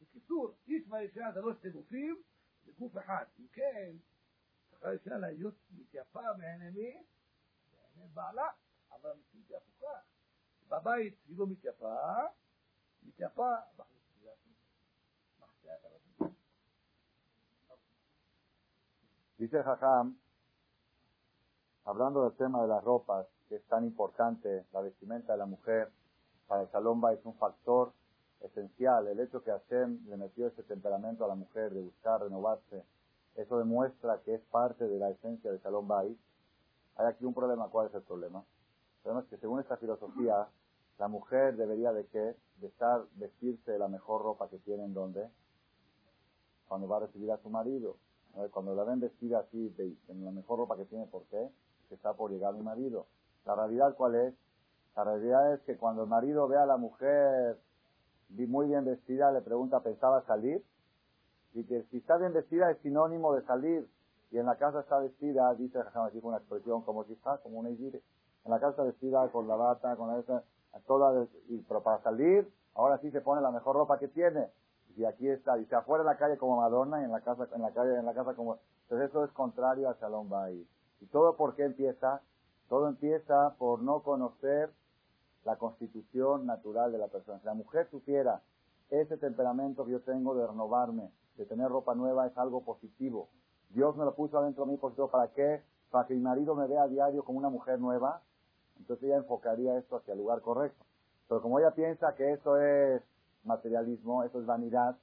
[0.00, 2.22] בקיצור, איש והאישה זה לא שתי גופים,
[2.64, 3.24] זה גוף אחד.
[3.38, 3.92] אם כן,
[4.75, 7.03] צריכה האישה להיות מתייפה בעיני מי?
[7.71, 8.47] בעיני בעלה,
[8.91, 9.99] אבל המציאות היא הפוכה.
[10.67, 11.95] בבית היא לא מתייפה,
[13.03, 14.01] מתייפה בחוץ.
[19.41, 20.19] Dice Jajam
[21.85, 25.91] hablando del tema de las ropas, que es tan importante, la vestimenta de la mujer,
[26.45, 27.91] para el Salomba es un factor
[28.41, 29.07] esencial.
[29.07, 32.85] El hecho que Hashem le metió ese temperamento a la mujer de buscar renovarse,
[33.36, 37.68] eso demuestra que es parte de la esencia de Salón Hay aquí un problema.
[37.68, 38.40] ¿Cuál es el problema?
[38.40, 40.48] El problema es que según esta filosofía,
[40.98, 42.34] la mujer debería de qué?
[42.60, 45.28] De estar, vestirse de la mejor ropa que tiene en donde?
[46.68, 47.96] Cuando va a recibir a su marido.
[48.50, 49.74] Cuando la ven vestida así,
[50.08, 51.50] en la mejor ropa que tiene, ¿por qué?
[51.88, 53.06] que está por llegar mi marido.
[53.44, 54.34] La realidad cuál es?
[54.96, 57.58] La realidad es que cuando el marido ve a la mujer
[58.28, 60.64] muy bien vestida, le pregunta, ¿pensaba salir?
[61.64, 63.88] Que si está bien vestida es sinónimo de salir.
[64.30, 65.78] Y en la casa está vestida, dice
[66.12, 68.00] dijo una expresión como si está, como una En
[68.44, 70.42] la casa está vestida con la bata, con la
[70.86, 74.48] toda, y, pero para salir, ahora sí se pone la mejor ropa que tiene.
[74.96, 77.62] Y aquí está, dice afuera en la calle como Madonna y en la casa, en
[77.62, 80.66] la calle, en la casa como, entonces eso es contrario a Shalom Bay.
[81.00, 82.22] ¿Y todo por qué empieza?
[82.68, 84.70] Todo empieza por no conocer
[85.44, 87.38] la constitución natural de la persona.
[87.38, 88.40] Si la mujer supiera
[88.90, 93.28] ese temperamento que yo tengo de renovarme, de tener ropa nueva, es algo positivo.
[93.70, 95.08] Dios me lo puso adentro de mí positivo.
[95.08, 95.62] ¿Para qué?
[95.90, 98.22] Para que mi marido me vea a diario como una mujer nueva.
[98.78, 100.84] Entonces ella enfocaría esto hacia el lugar correcto.
[101.28, 103.02] Pero como ella piensa que eso es
[103.44, 104.96] materialismo, eso es vanidad.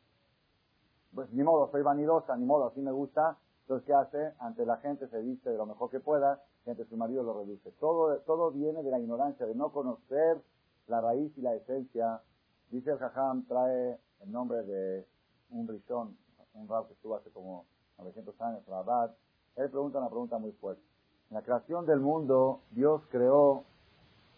[1.13, 3.37] Pues ni modo, soy vanidosa, ni modo, así me gusta.
[3.61, 4.33] Entonces, ¿qué hace?
[4.39, 7.39] Ante la gente se viste de lo mejor que pueda y ante su marido lo
[7.39, 7.71] reduce.
[7.79, 10.41] Todo, todo viene de la ignorancia, de no conocer
[10.87, 12.21] la raíz y la esencia.
[12.69, 15.05] Dice el Jajam, trae el nombre de
[15.51, 16.17] un rishon,
[16.53, 17.65] un rab que estuvo hace como
[17.97, 19.11] 900 años, Rabat.
[19.55, 20.81] Él pregunta una pregunta muy fuerte.
[21.29, 23.63] En la creación del mundo, Dios creó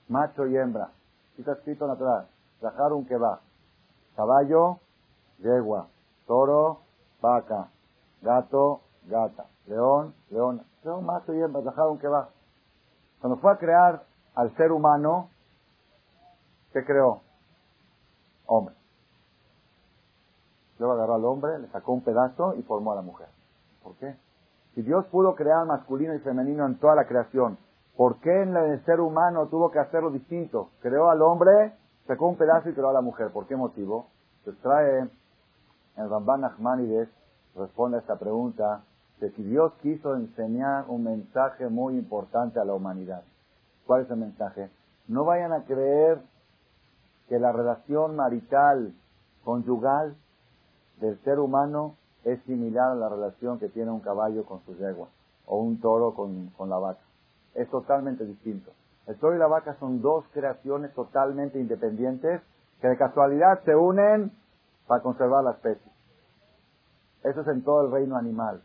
[0.08, 0.92] macho y hembra.
[1.38, 2.28] Está escrito en atrás,
[2.92, 3.42] un que va.
[4.16, 4.80] Caballo,
[5.40, 5.88] yegua.
[6.26, 6.80] Toro,
[7.22, 7.70] vaca.
[8.22, 9.46] Gato, gata.
[9.68, 10.64] León, leona.
[10.84, 12.30] Son macho y hembra, un que va.
[13.20, 14.04] Cuando fue a crear
[14.36, 15.30] al ser humano,
[16.72, 17.22] ¿qué creó?
[18.46, 18.76] Hombre.
[20.86, 23.28] Luego agarró al hombre, le sacó un pedazo y formó a la mujer.
[23.82, 24.16] ¿Por qué?
[24.76, 27.58] Si Dios pudo crear masculino y femenino en toda la creación,
[27.98, 30.70] ¿por qué en el ser humano tuvo que hacerlo distinto?
[30.82, 31.74] Creó al hombre,
[32.06, 33.32] sacó un pedazo y creó a la mujer.
[33.32, 34.10] ¿Por qué motivo?
[34.44, 35.10] Se trae
[35.98, 37.10] el Ramban Nachmanides,
[37.56, 38.84] responde a esta pregunta,
[39.20, 43.24] de que Dios quiso enseñar un mensaje muy importante a la humanidad.
[43.88, 44.70] ¿Cuál es el mensaje?
[45.08, 46.22] No vayan a creer
[47.28, 48.94] que la relación marital,
[49.44, 50.16] conyugal,
[51.00, 55.10] del ser humano es similar a la relación que tiene un caballo con su yegua
[55.46, 57.02] o un toro con, la vaca.
[57.54, 58.72] Es totalmente distinto.
[59.06, 62.42] El toro y la vaca son dos creaciones totalmente independientes
[62.82, 64.32] que de casualidad se unen
[64.88, 65.92] para conservar la especie.
[67.24, 68.64] Eso es en todo el reino animal.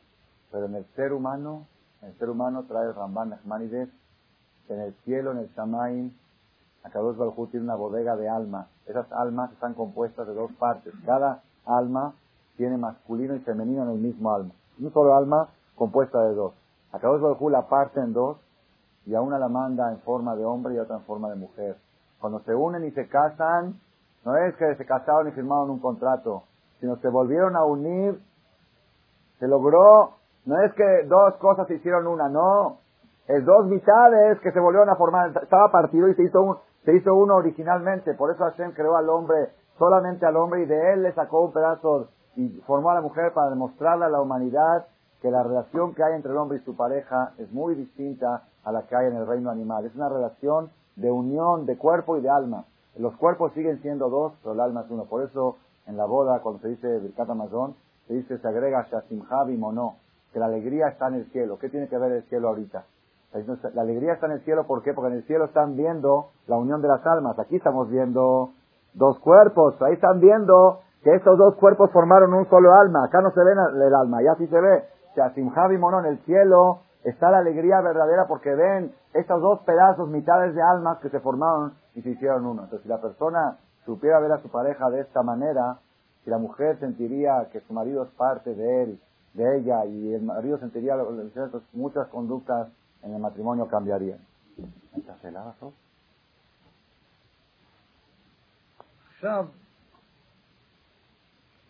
[0.50, 1.66] Pero en el ser humano,
[2.02, 3.90] el ser humano trae el Ramban Nachmanides,
[4.68, 6.12] en el cielo, en el Shamaim,
[6.82, 8.68] Akadosh Baruj tiene una bodega de almas.
[8.86, 10.94] Esas almas están compuestas de dos partes.
[11.04, 12.14] Cada alma
[12.60, 14.50] tiene masculino y femenino en el mismo alma.
[14.78, 16.52] Un solo alma compuesta de dos.
[16.92, 18.36] Akadosh Baruj la parte en dos
[19.06, 21.36] y a una la manda en forma de hombre y a otra en forma de
[21.36, 21.76] mujer.
[22.20, 23.80] Cuando se unen y se casan,
[24.26, 26.42] no es que se casaron y firmaron un contrato,
[26.80, 28.20] sino se volvieron a unir,
[29.38, 32.80] se logró, no es que dos cosas se hicieron una, no,
[33.26, 36.94] es dos mitades que se volvieron a formar, estaba partido y se hizo, un, se
[36.94, 41.04] hizo uno originalmente, por eso Hashem creó al hombre, solamente al hombre y de él
[41.04, 44.86] le sacó un pedazo y formó a la mujer para demostrarle a la humanidad
[45.20, 48.72] que la relación que hay entre el hombre y su pareja es muy distinta a
[48.72, 49.84] la que hay en el reino animal.
[49.84, 52.64] Es una relación de unión de cuerpo y de alma.
[52.96, 55.04] Los cuerpos siguen siendo dos, pero el alma es uno.
[55.04, 57.74] Por eso, en la boda, cuando se dice Birkat Amazon,
[58.06, 59.96] se dice, se agrega Shasimhabi Mono,
[60.32, 61.58] que la alegría está en el cielo.
[61.58, 62.84] ¿Qué tiene que ver el cielo ahorita?
[63.74, 64.92] La alegría está en el cielo, ¿por qué?
[64.92, 67.38] Porque en el cielo están viendo la unión de las almas.
[67.38, 68.50] Aquí estamos viendo
[68.94, 73.04] dos cuerpos, ahí están viendo que estos dos cuerpos formaron un solo alma.
[73.04, 74.84] Acá no se ve el alma, ya sí se ve.
[75.14, 79.60] Que a Simhabi Mono en el cielo está la alegría verdadera porque ven estos dos
[79.60, 82.64] pedazos, mitades de almas que se formaron y se hicieron uno.
[82.64, 85.78] Entonces, si la persona supiera ver a su pareja de esta manera,
[86.24, 89.00] si la mujer sentiría que su marido es parte de él,
[89.34, 90.96] de ella, y el marido sentiría
[91.72, 92.68] muchas conductas
[93.02, 94.18] en el matrimonio cambiarían.
[94.96, 95.24] ¿Estás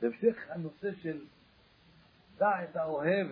[0.00, 1.24] בהמשך הנושא של
[2.36, 3.28] דע את האוהב,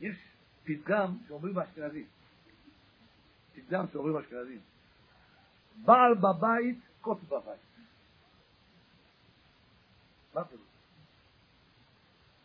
[0.00, 0.16] יש
[0.64, 2.06] פתגם שאומרים באשכנזים,
[3.54, 4.60] פתגם שאומרים באשכנזים,
[5.84, 7.60] בעל בבית, קוץ בבית.
[10.34, 10.66] מה פירוש?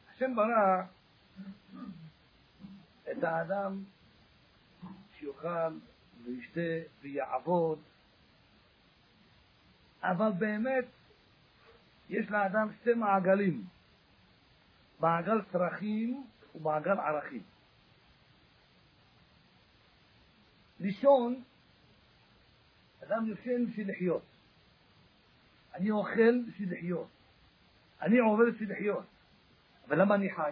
[0.10, 0.84] השם ברא
[3.12, 3.84] את האדם
[5.20, 5.74] שיאכל
[6.24, 7.80] וישתה ויעבוד,
[10.04, 10.86] אבל באמת
[12.10, 13.64] יש לאדם שתי מעגלים,
[15.00, 17.44] מעגל צרכים ומעגל ערכים.
[20.80, 21.44] לישון,
[23.04, 24.24] אדם יושן בשביל לחיות.
[25.74, 27.08] אני אוכל בשביל לחיות.
[28.02, 29.06] אני עובד בשביל לחיות.
[29.88, 30.52] אבל למה אני חי?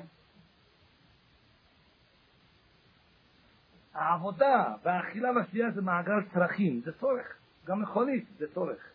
[3.93, 7.37] העבודה והאכילה והשתייה זה מעגל צרכים, זה צורך.
[7.65, 8.94] גם מכונית זה צורך.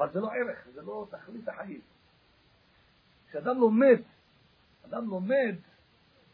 [0.00, 1.80] אבל זה לא ערך, זה לא תכלית החיים.
[3.28, 3.98] כשאדם לומד,
[4.86, 5.54] אדם לומד,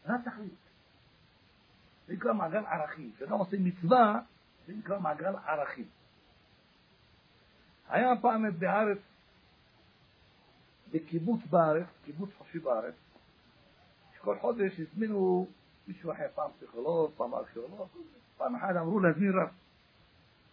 [0.05, 0.53] זה התכלית.
[2.07, 3.11] זה נקרא מעגל ערכים.
[3.15, 4.21] כשאדם עושה מצווה,
[4.67, 5.87] זה נקרא מעגל ערכים.
[7.89, 8.97] היה פעם בארץ,
[10.91, 12.95] בקיבוץ בארץ, קיבוץ חופשי בארץ,
[14.15, 15.47] שכל חודש הזמינו
[15.87, 17.87] מישהו אחר, פעם פסיכולוג, פעם ארכיאולוג,
[18.37, 19.49] פעם אחת אמרו להזמין רב.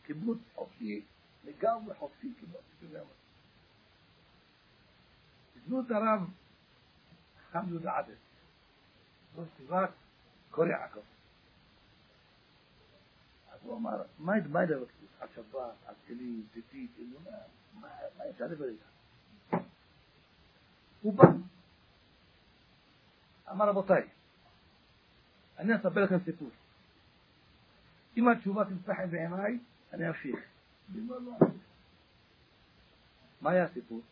[0.03, 1.05] קיבוץ חופשי,
[1.44, 3.14] לגמרי חופשי קיבוץ לגמרי.
[5.56, 6.30] הזמינו את הרב
[7.52, 8.18] חם יהודה עדס,
[9.36, 9.90] ראש תיבת
[10.52, 11.00] קור יעקב.
[13.52, 14.76] אז הוא אמר, מה התביידה
[15.20, 16.92] על שבת, על כלים, ציצית,
[17.80, 17.90] מה
[18.30, 18.86] אפשר לדבר איתה?
[21.02, 21.24] הוא בא.
[23.52, 24.08] אמר רבותיי,
[25.58, 26.50] אני אספר לכם סיפור.
[28.18, 29.60] אם התשובה תמצא חן בעיניי,
[29.94, 30.40] אני אמשיך.
[33.41, 34.03] מה היה הסיפור?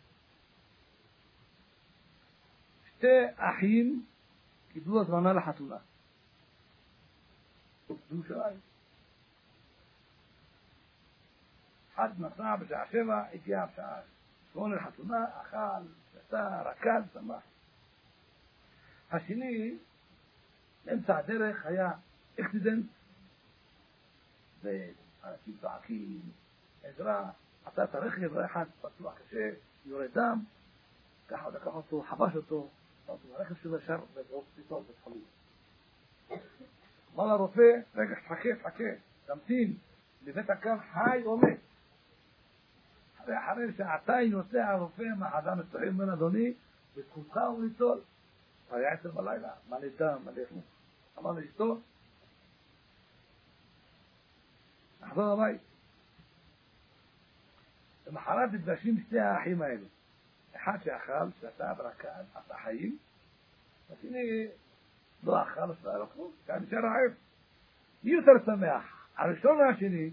[2.96, 3.06] שתי
[3.36, 4.06] אחים
[4.72, 5.76] קיבלו הזמנה לחתונה.
[8.10, 8.60] בירושלים.
[11.94, 14.00] אחד נסע בשעה שבע, הגיע בשעה
[14.52, 15.82] שמונה לחתונה, אכל,
[16.12, 17.42] שתה, רקד, שמח.
[19.10, 19.78] השני,
[20.84, 21.90] באמצע הדרך היה
[22.40, 22.86] אקסידנט,
[24.62, 26.20] ואנשים צועקים,
[26.84, 27.30] עזרה,
[27.64, 29.50] עשה את הרכב, אחד פצוע קשה,
[29.86, 30.44] יורד דם,
[31.28, 32.68] ככה לקח אותו, חבש אותו,
[33.08, 34.00] הרכב שלו ישר
[34.56, 35.24] פתאום בית חולים.
[37.14, 38.84] אמר לרופא, רגע, חכה, חכה,
[39.26, 39.76] תמתין,
[40.24, 41.58] לבית הקם חי או מת.
[43.22, 46.54] אחרי, אחרי שעתיים נוסע הרופא מהחדר מצטער ממנו, אדוני,
[46.96, 48.00] בזכותך הוא ניצול.
[48.70, 50.60] היה עשר בלילה, מלא דם, מלא חום.
[51.18, 51.80] אמר לאשתו,
[55.00, 55.71] נחזור הבית.
[58.12, 59.86] למחרת נפגשים שתי האחים האלו.
[60.56, 62.98] אחד שאכל, שתה ורקד, עשה חיים,
[63.92, 64.46] השני
[65.22, 67.12] לא אכל, לא כלום, היה נשאר רעב.
[68.04, 70.10] מי יותר שמח, הראשון או השני?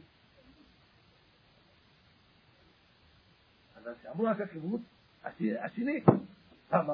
[3.75, 4.81] אז אמרו לעשות קיבוץ,
[5.59, 6.03] השני.
[6.71, 6.93] למה?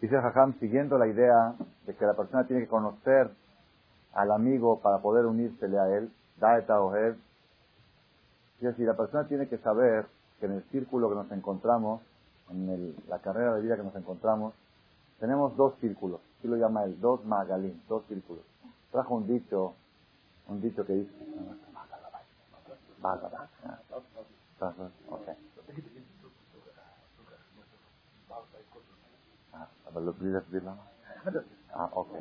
[0.00, 1.54] Dice Jajam, siguiendo la idea
[1.86, 3.30] de que la persona tiene que conocer
[4.14, 7.16] al amigo para poder unírsele a él, Daeta Ohev,
[8.56, 10.06] es decir, la persona tiene que saber
[10.40, 12.00] que en el círculo que nos encontramos,
[12.50, 14.54] en el, la carrera de vida que nos encontramos,
[15.18, 16.20] tenemos dos círculos.
[16.38, 18.42] Aquí lo llama el dos magalín, dos círculos.
[18.90, 19.74] Trajo un dicho,
[20.48, 21.12] un dicho que dice...
[25.10, 25.34] Okay.
[29.52, 29.68] Ah,
[31.92, 32.20] okay.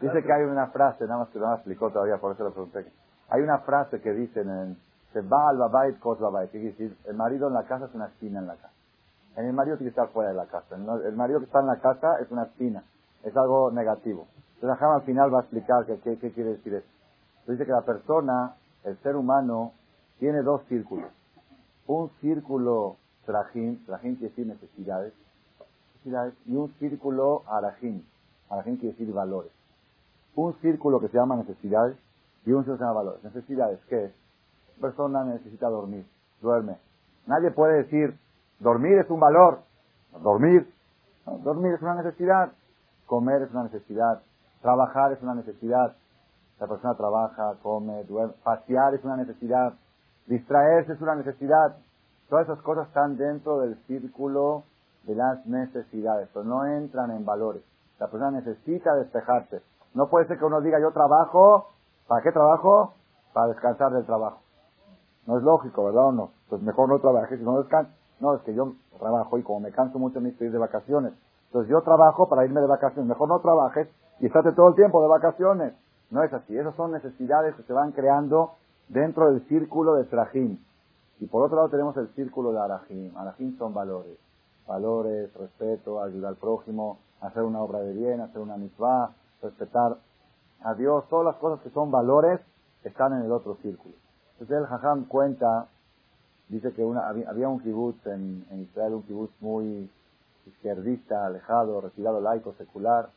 [0.00, 2.52] Dice que hay una frase, nada más que no me explicó todavía, por eso lo
[2.52, 2.86] pregunté.
[3.28, 4.76] Hay una frase que dicen en
[5.14, 6.50] se va al babait, cos babait.
[6.50, 6.98] ¿Qué quiere decir?
[7.04, 8.74] El marido en la casa es una espina en la casa.
[9.36, 10.74] El marido tiene que estar fuera de la casa.
[10.74, 12.82] El marido que está en la casa es una espina.
[13.22, 14.26] Es algo negativo.
[14.56, 16.86] Entonces al final va a explicar qué que, quiere decir eso.
[17.46, 19.72] dice que la persona, el ser humano,
[20.18, 21.10] tiene dos círculos.
[21.86, 25.12] Un círculo trajim, trajim quiere decir necesidades,
[26.04, 28.02] y un círculo arajim,
[28.50, 29.52] arajim quiere decir valores.
[30.34, 31.96] Un círculo que se llama necesidades
[32.44, 33.24] y un círculo se llama valores.
[33.24, 34.12] Necesidades, ¿qué es?
[34.80, 36.06] persona necesita dormir,
[36.40, 36.76] duerme.
[37.26, 38.18] Nadie puede decir,
[38.60, 39.60] dormir es un valor.
[40.22, 40.70] Dormir,
[41.42, 42.52] dormir es una necesidad.
[43.06, 44.22] Comer es una necesidad.
[44.62, 45.96] Trabajar es una necesidad.
[46.60, 48.34] La persona trabaja, come, duerme.
[48.42, 49.74] Pasear es una necesidad.
[50.26, 51.76] Distraerse es una necesidad.
[52.28, 54.64] Todas esas cosas están dentro del círculo
[55.04, 57.62] de las necesidades, pero no entran en valores.
[58.04, 59.62] La persona necesita despejarse.
[59.94, 61.68] No puede ser que uno diga, yo trabajo,
[62.06, 62.92] ¿para qué trabajo?
[63.32, 64.40] Para descansar del trabajo.
[65.26, 66.30] No es lógico, ¿verdad o no?
[66.50, 67.90] Pues mejor no trabajes si no descanso.
[68.20, 71.14] No, es que yo trabajo y como me canso mucho me ir de vacaciones.
[71.46, 73.08] Entonces yo trabajo para irme de vacaciones.
[73.08, 73.88] Mejor no trabajes
[74.20, 75.72] y estate todo el tiempo de vacaciones.
[76.10, 76.58] No es así.
[76.58, 78.52] Esas son necesidades que se van creando
[78.90, 80.58] dentro del círculo de Trajim.
[81.20, 83.16] Y por otro lado tenemos el círculo de Arajim.
[83.16, 84.18] Arajim son valores.
[84.68, 89.96] Valores, respeto, ayudar al prójimo, hacer una obra de bien, hacer una mitzvah, respetar
[90.62, 91.04] a Dios.
[91.08, 92.40] Todas las cosas que son valores
[92.82, 93.94] están en el otro círculo.
[94.32, 95.68] Entonces el Jajam cuenta,
[96.48, 99.90] dice que una, había, un kibutz en, Israel, un kibutz muy
[100.46, 103.10] izquierdista, alejado, retirado, laico, secular,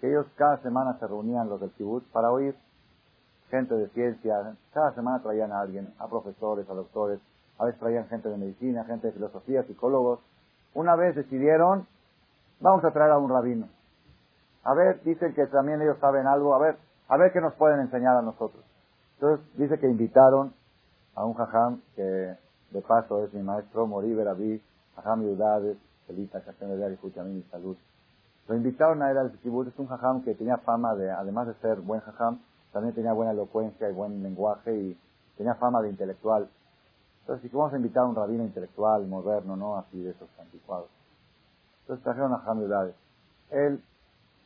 [0.00, 2.54] que ellos cada semana se reunían los del kibutz para oír
[3.50, 7.20] gente de ciencia, cada semana traían a alguien, a profesores, a doctores,
[7.58, 10.20] a veces traían gente de medicina, gente de filosofía, psicólogos.
[10.74, 11.86] Una vez decidieron,
[12.60, 13.68] vamos a traer a un rabino.
[14.64, 16.76] A ver, dicen que también ellos saben algo, a ver,
[17.08, 18.64] a ver qué nos pueden enseñar a nosotros.
[19.14, 20.52] Entonces dice que invitaron
[21.14, 22.36] a un jajam que
[22.70, 24.60] de paso es mi maestro, Morí Berabí,
[24.96, 27.76] jajam Yudades, Felita, Castel de y Salud.
[28.48, 31.54] Lo invitaron a él al kibbutz, es un jajam que tenía fama de, además de
[31.54, 32.40] ser buen jajam,
[32.72, 34.98] también tenía buena elocuencia y buen lenguaje y
[35.36, 36.48] tenía fama de intelectual.
[37.20, 39.76] Entonces, si vamos a invitar a un rabino intelectual, moderno, ¿no?
[39.78, 40.88] Así de esos anticuados.
[41.86, 42.96] Entonces trajeron a Yudades.
[43.50, 43.80] Él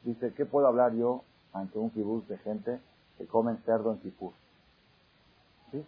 [0.04, 1.22] dice, ¿qué puedo hablar yo
[1.54, 2.78] ante un kibutz de gente
[3.16, 4.34] que comen cerdo en Kipur?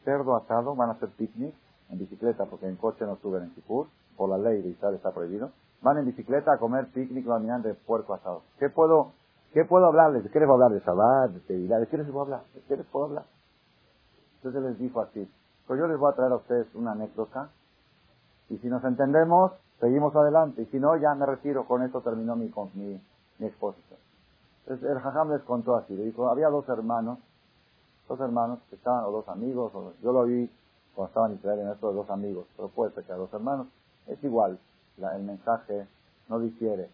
[0.04, 1.54] cerdo asado, van a hacer picnic
[1.90, 5.12] en bicicleta, porque en coche no suben en Kipur, por la ley de Israel está
[5.12, 5.50] prohibido.
[5.82, 8.44] Van en bicicleta a comer picnic caminando de puerco asado.
[8.58, 9.12] ¿Qué puedo,
[9.52, 10.24] ¿Qué puedo hablarles?
[10.24, 10.80] ¿De qué les voy a hablar?
[10.80, 11.32] ¿De Shabbat?
[11.32, 11.78] ¿De Tevilá?
[11.80, 12.42] ¿De qué les voy a hablar?
[12.54, 13.24] ¿De qué les puedo hablar?
[14.36, 15.30] Entonces les dijo así,
[15.66, 17.50] pues yo les voy a traer a ustedes una anécdota
[18.52, 20.62] y si nos entendemos, seguimos adelante.
[20.62, 23.00] Y si no, ya me retiro, con esto terminó mi, mi,
[23.38, 23.98] mi exposición.
[24.66, 27.18] El Jajam les contó así, le dijo, había dos hermanos,
[28.08, 30.50] dos hermanos que estaban, o dos amigos, o, yo lo vi
[30.94, 33.68] cuando estaban en Israel en estos dos amigos, pero puede ser que a dos hermanos,
[34.06, 34.58] es igual,
[34.98, 35.88] el mensaje
[36.28, 36.90] no difiere.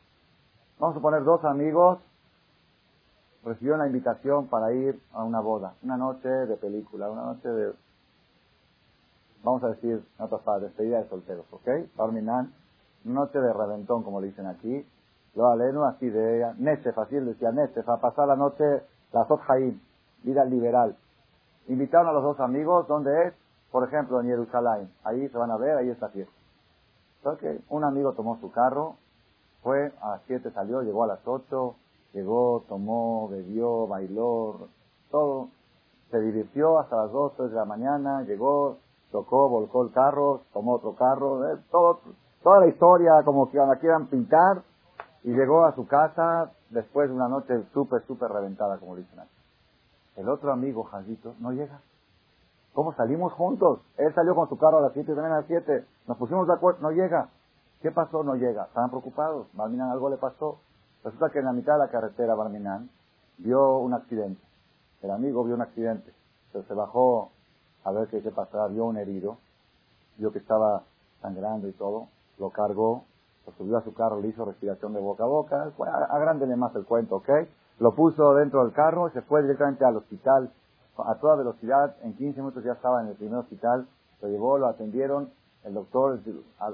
[0.78, 1.98] Vamos a poner dos amigos
[3.44, 7.72] recibieron la invitación para ir a una boda, una noche de película, una noche de,
[9.42, 11.68] vamos a decir, no para despedida de solteros, ¿ok?
[11.96, 12.52] Barminan,
[13.04, 14.86] noche de reventón, como le dicen aquí,
[15.34, 16.54] lo aleno así de ella,
[16.96, 18.64] así decía Nesef, a pasar la noche,
[19.12, 19.40] la Sot
[20.22, 20.96] vida liberal.
[21.68, 23.34] Invitaron a los dos amigos, ¿dónde es?
[23.70, 24.90] Por ejemplo, en Jerusalén.
[25.04, 26.32] Ahí se van a ver, ahí está fiesta.
[27.18, 28.96] Entonces, un amigo tomó su carro,
[29.62, 31.74] fue, a las 7 salió, llegó a las 8,
[32.14, 34.68] llegó, tomó, bebió, bailó,
[35.10, 35.48] todo.
[36.10, 38.78] Se divirtió hasta las 2, 3 de la mañana, llegó,
[39.10, 42.00] tocó, volcó el carro, tomó otro carro, eh, todo,
[42.42, 44.62] toda la historia como que la quieran pintar,
[45.24, 49.30] y llegó a su casa después de una noche súper, súper reventada, como dicen aquí.
[50.16, 51.80] El otro amigo, Jadito, no llega.
[52.72, 53.80] ¿Cómo salimos juntos?
[53.96, 55.84] Él salió con su carro a las 7 y también a las 7.
[56.06, 57.28] Nos pusimos de acuerdo, no llega.
[57.82, 58.22] ¿Qué pasó?
[58.22, 58.64] No llega.
[58.64, 59.46] Estaban preocupados.
[59.54, 60.60] Malminan algo le pasó.
[61.04, 62.90] Resulta que en la mitad de la carretera Barminan
[63.38, 64.42] vio un accidente.
[65.02, 66.12] El amigo vio un accidente.
[66.46, 67.30] Entonces se bajó
[67.84, 68.68] a ver qué, qué pasaba.
[68.68, 69.38] Vio un herido.
[70.16, 70.84] Vio que estaba
[71.20, 72.08] sangrando y todo.
[72.38, 73.04] Lo cargó.
[73.46, 74.20] Lo subió a su carro.
[74.20, 75.72] Le hizo respiración de boca a boca.
[76.10, 77.28] Agrándele más el cuento, ¿ok?
[77.78, 80.52] Lo puso dentro del carro y se fue directamente al hospital
[80.98, 81.96] a toda velocidad.
[82.02, 83.86] En 15 minutos ya estaba en el primer hospital.
[84.20, 85.30] Lo llevó, lo atendieron.
[85.64, 86.20] El doctor,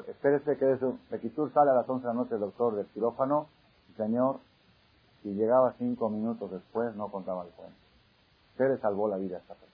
[0.09, 3.48] espérese que de su sale a las 11 de la noche el doctor del quirófano
[3.96, 4.40] Señor,
[5.22, 7.76] si llegaba cinco minutos después, no contaba el cuento.
[8.52, 9.73] Usted le salvó la vida a esta persona.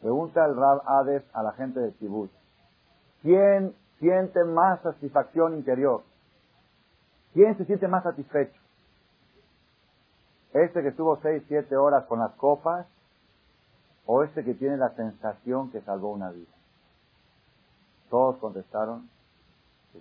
[0.00, 2.30] Pregunta el Rab Hades a la gente de Tibut.
[3.22, 6.02] ¿Quién siente más satisfacción interior?
[7.34, 8.58] ¿Quién se siente más satisfecho?
[10.52, 12.86] ¿Este que estuvo seis, siete horas con las copas
[14.06, 16.50] o este que tiene la sensación que salvó una vida?
[18.08, 19.08] Todos contestaron,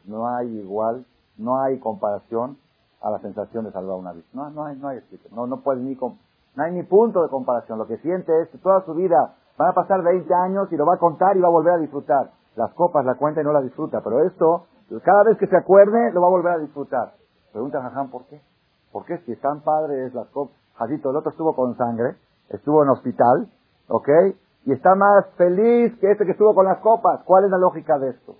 [0.05, 1.05] no hay igual,
[1.37, 2.57] no hay comparación
[3.01, 4.25] a la sensación de salvar una vida.
[4.33, 6.17] No, no hay, no hay no, no puede ni, no
[6.55, 7.77] hay ni punto de comparación.
[7.77, 10.86] Lo que siente es que toda su vida van a pasar 20 años y lo
[10.86, 12.30] va a contar y va a volver a disfrutar.
[12.56, 14.66] Las copas la cuenta y no la disfruta, pero esto,
[15.02, 17.14] cada vez que se acuerde, lo va a volver a disfrutar.
[17.52, 18.40] Pregunta Jajam, ¿por qué?
[18.92, 20.56] ¿Por qué si están padres las copas?
[20.76, 22.16] Jajito, el otro estuvo con sangre,
[22.48, 23.48] estuvo en hospital,
[23.88, 24.08] ¿ok?
[24.66, 27.20] Y está más feliz que este que estuvo con las copas.
[27.24, 28.36] ¿Cuál es la lógica de esto?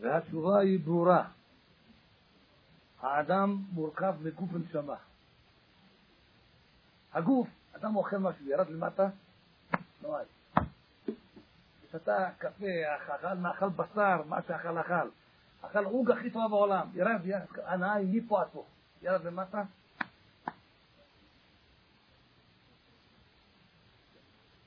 [0.00, 1.24] והתשובה היא ברורה.
[3.00, 4.94] האדם מורכב מגוף ונשמה.
[7.12, 9.09] הגוף, אדם אוכל משהו, ירד למטה,
[10.01, 10.25] נועד.
[11.91, 12.65] שתה קפה,
[12.95, 15.09] אכל, מאכל בשר, מה שאכל אכל.
[15.61, 17.21] אכל עוג הכי טובה בעולם, ירד,
[17.65, 18.65] הנאה היא מפה עד פה.
[19.01, 19.63] ירד למטה.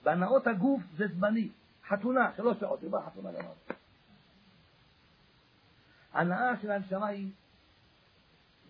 [0.02, 1.48] בהנאות הגוף זה זמני.
[1.88, 3.74] חתונה, שלוש שעות, היא באה חתונה למטה.
[6.12, 7.32] הנאה של הנשמה היא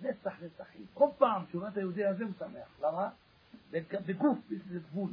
[0.03, 0.87] נצח נצחים.
[0.95, 2.69] כל פעם שהוא רואה את היהודי הזה הוא שמח.
[2.81, 3.09] למה?
[4.07, 4.39] בגוף,
[4.71, 5.11] זה גבול.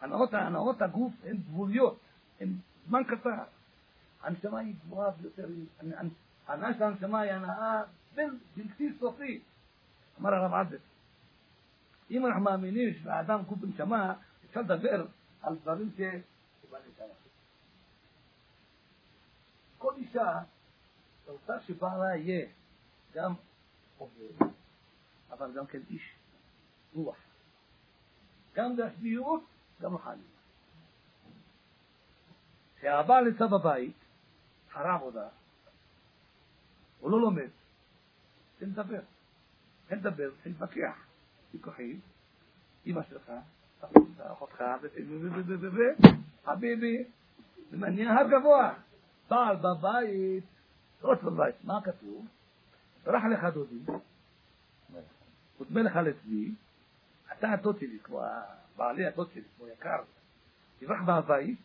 [0.00, 2.00] הנאות, הנאות הגוף הן גבוליות,
[2.40, 2.52] הן
[2.86, 3.44] זמן קצר.
[4.22, 5.48] הנשמה היא גבוהה ביותר,
[6.46, 7.82] ההנאה של הנשמה היא הנאה
[8.56, 9.42] בלתי סופית.
[10.20, 10.78] אמר הרב עבד,
[12.10, 14.14] אם אנחנו מאמינים שבאדם גוף ונשמה,
[14.46, 15.06] אפשר לדבר
[15.42, 16.00] על דברים ש...
[19.78, 20.38] כל אישה
[21.26, 22.46] רוצה שבעלה יהיה
[23.14, 23.34] גם
[23.98, 24.46] עובד,
[25.30, 26.14] אבל גם כן איש
[26.94, 27.25] רוח.
[28.56, 29.40] גם בהשביעות,
[29.80, 30.22] גם לחיים.
[32.76, 33.94] כשהבעל נמצא בבית,
[34.72, 35.28] אחרי עבודה,
[37.00, 37.48] הוא לא לומד,
[38.58, 39.00] תן לדבר.
[39.88, 41.06] תן לדבר, תן להתווכח.
[41.54, 42.00] ויכוחים,
[42.86, 43.32] אמא שלך,
[44.18, 44.64] אחותך,
[46.44, 47.04] חביבי,
[47.70, 48.74] זה מעניין הגבוה.
[49.30, 50.44] בעל בבית
[51.00, 52.26] עוד בבית, מה כתוב?
[53.04, 53.92] ברח לך דודי,
[55.60, 56.54] ותמה לך לצבי,
[57.33, 58.21] אתה הדוד שלי, כמו
[58.77, 60.01] בעלי הדוד שלי, כמו יקר,
[60.79, 61.59] תברח מהבית,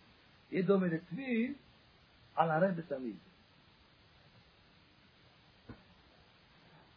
[0.50, 1.54] יהיה דומה לצבי
[2.36, 3.16] על הרב תמיד.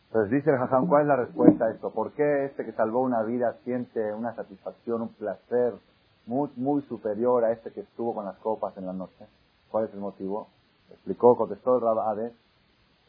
[0.10, 1.92] Entonces dice el Jajam, ¿cuál es la respuesta a esto?
[1.92, 5.76] ¿Por qué este que salvó una vida siente una satisfacción, un placer
[6.26, 9.28] muy, muy superior a este que estuvo con las copas en la noche?
[9.70, 10.48] ¿Cuál es el motivo?
[10.90, 12.34] Explicó, contestó el Rabade,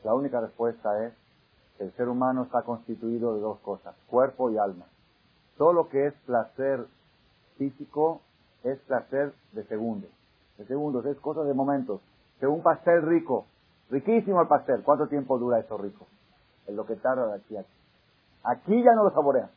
[0.04, 1.14] La única respuesta es
[1.78, 4.84] que el ser humano está constituido de dos cosas, cuerpo y alma.
[5.57, 6.85] Todo lo que es placer
[7.57, 8.21] físico
[8.63, 10.09] es placer de segundos.
[10.57, 12.01] De segundos, es cosa de momentos.
[12.39, 13.45] Que un pastel rico,
[13.89, 16.07] riquísimo el pastel, ¿cuánto tiempo dura eso rico?
[16.67, 17.69] Es lo que tarda de aquí a aquí.
[18.43, 19.49] Aquí ya no lo saboreas.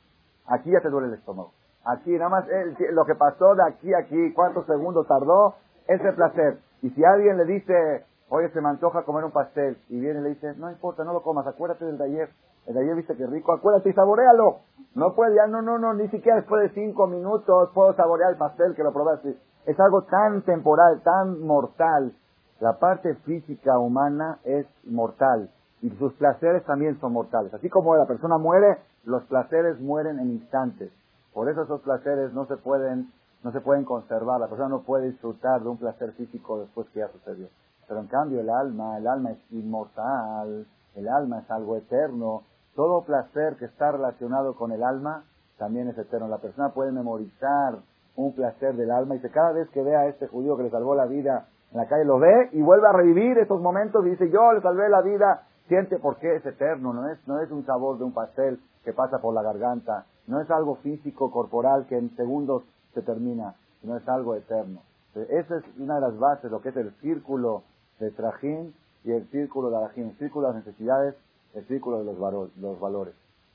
[0.47, 1.53] Aquí ya te duele el estómago.
[1.85, 2.45] Aquí nada más
[2.93, 6.59] lo que pasó de aquí a aquí, cuántos segundos tardó, ese placer.
[6.83, 10.23] Y si alguien le dice, oye, se me antoja comer un pastel, y viene y
[10.23, 12.31] le dice, no importa, no lo comas, acuérdate del de ayer.
[12.69, 14.59] El de ayer viste que rico, acuérdate y saborealo.
[14.95, 18.37] No puede, ya no, no, no, ni siquiera después de cinco minutos puedo saborear el
[18.37, 19.39] pastel que lo probaste.
[19.65, 22.13] Es algo tan temporal, tan mortal.
[22.61, 25.49] La parte física humana es mortal
[25.81, 27.55] y sus placeres también son mortales.
[27.55, 30.93] Así como la persona muere, los placeres mueren en instantes.
[31.33, 33.13] Por eso esos placeres no se pueden,
[33.45, 34.41] no se pueden conservar.
[34.41, 37.49] La persona no puede disfrutar de un placer físico después que ya sucedió.
[37.87, 42.43] Pero en cambio el alma, el alma es inmortal, el alma es algo eterno.
[42.75, 45.25] Todo placer que está relacionado con el alma
[45.59, 46.29] también es eterno.
[46.29, 47.79] La persona puede memorizar
[48.17, 50.71] un placer del alma y que cada vez que vea a este judío que le
[50.71, 54.11] salvó la vida en la calle, lo ve y vuelve a revivir esos momentos y
[54.11, 57.65] dice, yo le salvé la vida, siente porque es eterno, no es, no es un
[57.67, 61.99] sabor de un pastel que pasa por la garganta, no es algo físico, corporal, que
[61.99, 62.63] en segundos
[62.95, 64.81] se termina, sino es algo eterno.
[65.15, 67.63] Esa es una de las bases, lo que es el círculo
[67.99, 71.15] de trajín y el círculo de arajín, el círculo de las necesidades,
[71.55, 73.15] el círculo de los, valores.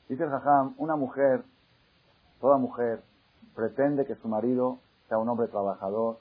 [0.09, 1.43] Dice el jajam, una mujer,
[2.41, 3.01] toda mujer,
[3.55, 6.19] pretende que su marido sea un hombre trabajador,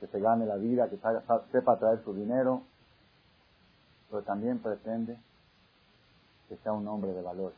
[0.00, 0.98] que se gane la vida, que
[1.52, 2.62] sepa traer su dinero,
[4.10, 5.18] pero también pretende
[6.48, 7.56] que sea un hombre de valores.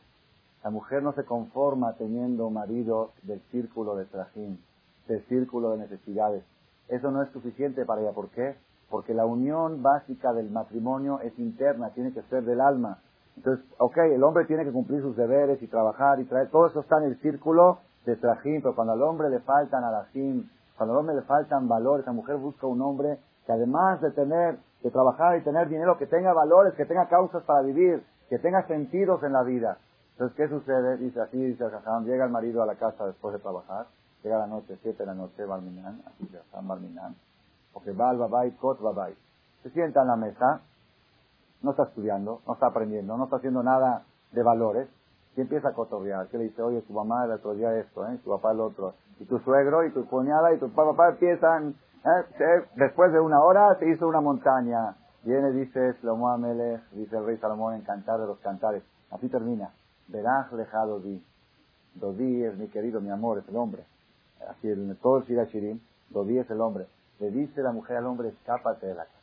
[0.63, 4.61] La mujer no se conforma teniendo marido del círculo de trajín,
[5.07, 6.43] del círculo de necesidades.
[6.87, 8.11] Eso no es suficiente para ella.
[8.11, 8.55] ¿Por qué?
[8.89, 12.99] Porque la unión básica del matrimonio es interna, tiene que ser del alma.
[13.35, 16.79] Entonces, ok, el hombre tiene que cumplir sus deberes y trabajar y traer, todo eso
[16.79, 20.99] está en el círculo de trajín, pero cuando al hombre le faltan alajim, cuando al
[21.01, 25.37] hombre le faltan valores, la mujer busca un hombre que además de tener, de trabajar
[25.37, 29.33] y tener dinero, que tenga valores, que tenga causas para vivir, que tenga sentidos en
[29.33, 29.77] la vida.
[30.13, 30.97] Entonces, ¿qué sucede?
[30.97, 33.85] Dice así, dice Jajam, llega el marido a la casa después de trabajar,
[34.23, 37.15] llega la noche, siete de la noche, Balminan, así se llama Balminan,
[37.77, 39.13] porque va al babay, kot babay.
[39.61, 40.61] Se sienta en la mesa,
[41.61, 44.89] no está estudiando, no está aprendiendo, no está haciendo nada de valores,
[45.35, 46.27] y empieza a cotorrear.
[46.29, 48.17] Que le dice, oye, tu mamá el otro día esto, ¿eh?
[48.23, 52.65] tu papá el otro, y tu suegro y tu cuñada y tu papá empiezan, ¿eh?
[52.77, 54.95] después de una hora se hizo una montaña.
[55.23, 58.81] Viene, dice Shlomo Amelech, dice el rey Salomón en Cantar de los Cantares.
[59.11, 59.71] Así termina.
[60.07, 61.23] Verás lejado di.
[61.93, 63.83] Dodi es mi querido, mi amor, es el hombre.
[64.49, 66.87] Así en todo el Shirim, Dodi es el hombre.
[67.19, 69.17] Le dice la mujer al hombre, escápate de la casa.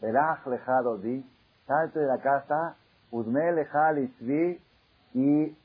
[0.00, 1.24] Verás lejado di,
[1.66, 2.76] salte de la casa,
[3.10, 4.10] uzme lejal
[5.14, 5.56] y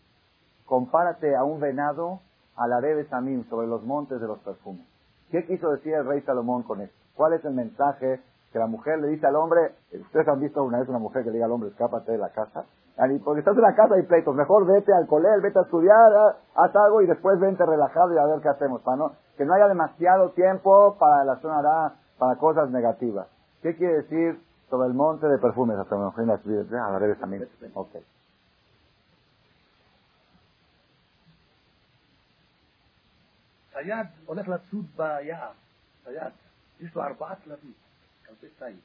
[0.65, 2.19] compárate a un venado
[2.55, 4.85] a la de Samim sobre los montes de los perfumes.
[5.31, 6.95] ¿Qué quiso decir el rey Salomón con esto?
[7.15, 9.75] ¿Cuál es el mensaje que la mujer le dice al hombre?
[9.91, 12.29] ¿Ustedes han visto una vez una mujer que le diga al hombre, escápate de la
[12.29, 12.65] casa?
[13.23, 14.33] Porque estás en la casa y pleitos.
[14.35, 18.25] Mejor vete al colegio, vete a estudiar, haz algo y después vente relajado y a
[18.25, 18.81] ver qué hacemos.
[18.83, 23.26] Para no, que no haya demasiado tiempo para la zona para cosas negativas.
[23.62, 25.78] ¿Qué quiere decir sobre el monte de perfumes?
[25.78, 27.48] Hasta me imagino a la revés también.
[27.74, 28.02] Okay.
[33.72, 35.52] צייד הולך לצוד ביער,
[36.04, 36.32] צייד,
[36.80, 37.72] יש לו ארבעה כלבים,
[38.26, 38.80] כלבי צייד.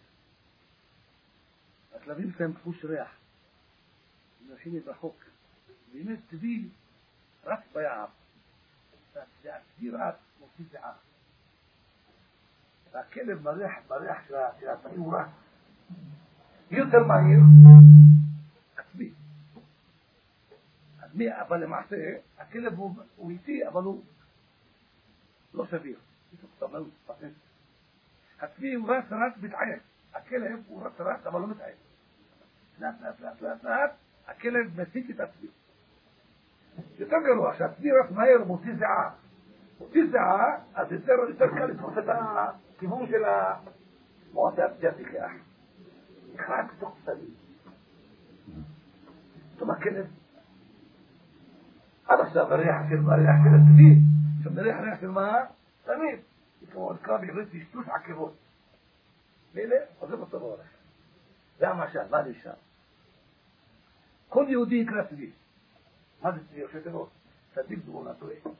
[1.95, 3.11] הכלבים שלהם חוש ריח.
[4.41, 5.15] מנסים להתרחוק.
[5.93, 6.69] והנה צבי
[7.45, 8.05] רץ ביער.
[9.43, 10.15] והצבי רץ
[10.74, 10.94] نعم
[12.92, 14.24] فكلم مريح مريح
[14.62, 15.32] إلى طيوره
[16.70, 17.42] يقدر ما يو
[18.78, 19.14] أتبي
[21.02, 24.02] أتبي قبل ما أحسي أكل أبو ويتي قبله
[25.54, 25.96] لو سبيل.
[26.32, 27.30] يتقبل صحيح.
[28.40, 29.80] أتبي وراس راس بتعين
[30.14, 31.76] أكلب وراس راس قبله متعيش.
[32.78, 33.92] لا لا لا لا لا
[34.28, 35.50] أكلب مسكت أتبي
[36.98, 39.16] يتقبلوا عشان أتبي رأس ما يربو تزعه
[39.88, 45.30] זיעה, אז יותר, יותר קל לתפוס את הכיוון של המועצה הפסיכיח.
[46.34, 47.26] נכנס לתוך צבי.
[49.56, 50.06] פתאום הכלב
[52.06, 53.98] עד עכשיו הריח של הצבי
[54.44, 55.32] שמריח ריח של מה?
[55.84, 56.20] תמיד.
[56.72, 58.34] כמו נקרא בעברית טשטוש עקבות.
[59.54, 60.66] מילא, עוזב אותו והולך.
[61.58, 62.50] זה המשל, מה שם?
[64.28, 65.30] כל יהודי יקרא צבי.
[66.22, 66.64] מה זה צבי?
[66.64, 67.10] ראשי תיבות.
[67.54, 68.52] צדיק תבונתו מי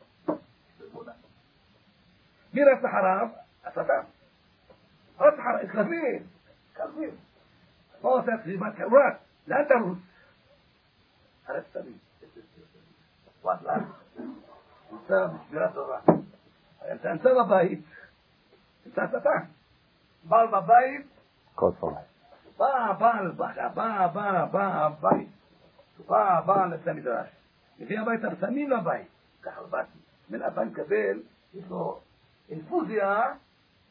[2.54, 3.28] רץ אחריו?
[3.66, 4.02] השטן.
[5.20, 6.28] רץ אחריו, כלבים,
[6.76, 7.16] כלבים.
[8.02, 9.10] מה עושה קריבת חברה?
[9.48, 9.98] לאן תרוץ?
[11.48, 11.98] הרי תמיד.
[13.42, 13.78] וואלה.
[14.92, 16.00] נמצא בשבירת תורה.
[16.94, 17.86] אתה נמצא בבית,
[18.86, 19.46] נמצא שטן.
[20.24, 21.08] בעל בבית,
[21.56, 21.94] כל פעם.
[22.58, 25.30] בא הבעל, בא, בא, בא, בא הבית,
[26.08, 27.28] בא הבעל לבית המדרש.
[27.80, 29.08] מביא הביתה ושמים לבית.
[29.42, 29.86] ככה באת,
[30.30, 31.22] בן אדם מקבל,
[31.54, 32.00] יש לו
[32.50, 33.22] אינפוזיה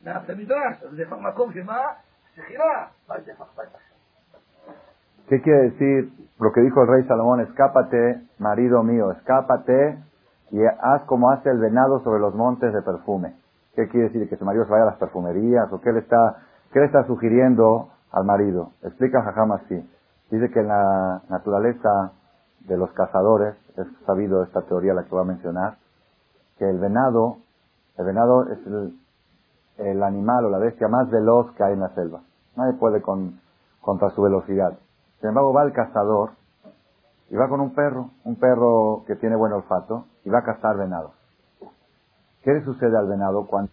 [0.02, 0.82] מבית המדרש.
[0.82, 1.78] אז זה מקום שמה?
[2.34, 2.86] שכירה.
[3.08, 3.68] בית זה בית
[5.26, 7.40] ¿Qué quiere decir lo que dijo el rey Salomón?
[7.40, 9.98] Escápate, marido mío, escápate
[10.50, 13.34] y haz como hace el venado sobre los montes de perfume.
[13.74, 14.28] ¿Qué quiere decir?
[14.28, 15.72] ¿Que su marido se vaya a las perfumerías?
[15.72, 18.72] ¿O qué le está, qué le está sugiriendo al marido?
[18.82, 19.90] Explica Jajam así.
[20.30, 22.12] Dice que en la naturaleza
[22.60, 25.76] de los cazadores, es sabido esta teoría la que voy a mencionar,
[26.59, 27.37] que el venado,
[27.97, 28.99] el venado es el,
[29.77, 32.21] el animal o la bestia más veloz que hay en la selva.
[32.55, 33.39] Nadie puede con,
[33.81, 34.77] contra su velocidad.
[35.19, 36.31] Sin embargo, va el cazador
[37.29, 40.77] y va con un perro, un perro que tiene buen olfato, y va a cazar
[40.77, 41.11] venados.
[42.43, 43.71] ¿Qué le sucede al venado cuando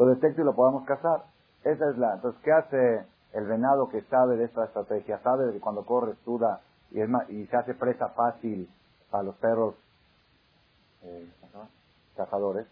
[0.00, 1.24] lo detecte y lo podamos cazar?
[1.62, 2.14] Esa es la.
[2.14, 5.18] Entonces, ¿qué hace el venado que sabe de esta estrategia?
[5.22, 8.68] Sabe de que cuando corre, suda y, es ma- y se hace presa fácil
[9.10, 9.74] para los perros
[11.02, 11.30] eh,
[12.16, 12.66] cazadores.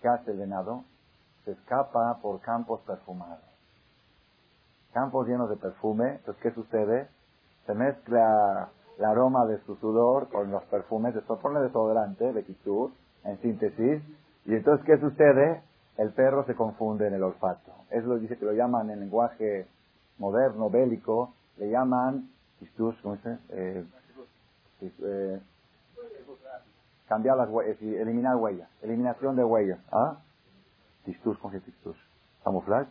[0.00, 0.84] ¿Qué hace el venado?
[1.44, 3.44] Se escapa por campos perfumados.
[4.94, 6.16] Campos llenos de perfume.
[6.16, 7.08] Entonces, ¿qué sucede?
[7.66, 12.90] Se mezcla el aroma de su sudor con los perfumes, de pone desodorante, de Kitur,
[13.24, 14.02] en síntesis.
[14.46, 15.62] Y entonces, ¿qué sucede?
[16.00, 17.72] El perro se confunde en el olfato.
[17.90, 19.66] Eso lo dice que lo llaman en lenguaje
[20.16, 22.30] moderno, bélico, le llaman
[23.02, 23.38] ¿cómo dice?
[23.50, 23.84] Eh,
[24.80, 25.40] eh,
[27.06, 29.78] cambiar las huellas, eliminar huellas, eliminación de huellas.
[29.92, 30.16] ¿Ah?
[31.38, 31.96] ¿cómo se tistus?
[32.44, 32.90] Camuflaje.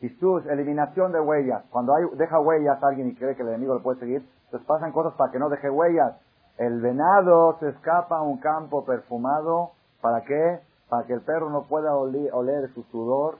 [0.00, 1.62] Tistus, eliminación de huellas.
[1.70, 4.90] Cuando hay, deja huellas alguien y cree que el enemigo lo puede seguir, entonces pasan
[4.90, 6.16] cosas para que no deje huellas.
[6.56, 10.66] El venado se escapa a un campo perfumado, ¿para qué?
[10.88, 13.38] Para que el perro no pueda oler, oler su sudor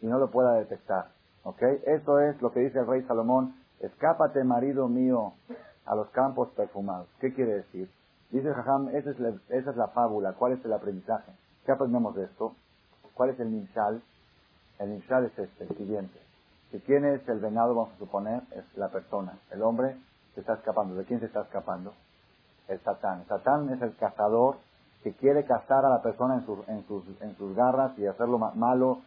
[0.00, 1.08] y no lo pueda detectar.
[1.44, 1.62] ¿Ok?
[1.84, 3.54] Eso es lo que dice el rey Salomón.
[3.80, 5.34] Escápate, marido mío,
[5.84, 7.08] a los campos perfumados.
[7.20, 7.90] ¿Qué quiere decir?
[8.30, 10.32] Dice Jajam, esa es, la, esa es la fábula.
[10.32, 11.32] ¿Cuál es el aprendizaje?
[11.64, 12.54] ¿Qué aprendemos de esto?
[13.14, 14.02] ¿Cuál es el ninshal?
[14.78, 16.18] El ninshal es este, el siguiente.
[16.72, 18.42] ¿De quién es el venado, vamos a suponer?
[18.52, 19.38] Es la persona.
[19.50, 19.96] El hombre
[20.34, 20.94] se está escapando.
[20.96, 21.94] ¿De quién se está escapando?
[22.68, 23.24] El satán.
[23.28, 24.56] Satán es el cazador
[25.06, 28.38] que quiere cazar a la persona en, sus en, sus, en sus garras y hacerlo
[28.38, 29.02] ma malo,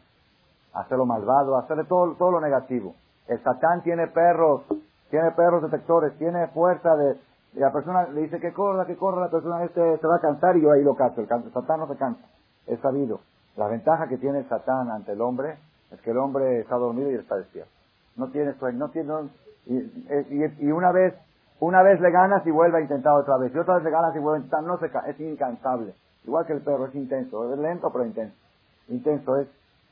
[0.74, 2.96] hacerlo malvado, hacerle todo, todo lo negativo.
[3.28, 4.62] El satán tiene perros,
[5.10, 7.20] tiene perros detectores, tiene fuerza de,
[7.56, 10.56] la persona le dice que corra, que corra, la persona este se va a cansar
[10.56, 11.20] y yo ahí lo cazo.
[11.20, 12.24] El, el satán no se cansa.
[12.66, 13.20] Es sabido.
[13.58, 15.58] La ventaja que tiene el satán ante el hombre
[15.92, 17.74] es que el hombre está dormido y está despierto.
[18.16, 19.14] No tiene sueño, no tiene,
[19.66, 21.14] y, y una vez,
[21.60, 23.54] una vez le ganas y vuelve a intentar otra vez.
[23.54, 25.94] Y otra vez le ganas y vuelve a intentar, no se ca- es incansable.
[26.26, 28.36] Igual que el perro, es intenso, es lento pero intenso.
[28.88, 29.48] Intenso es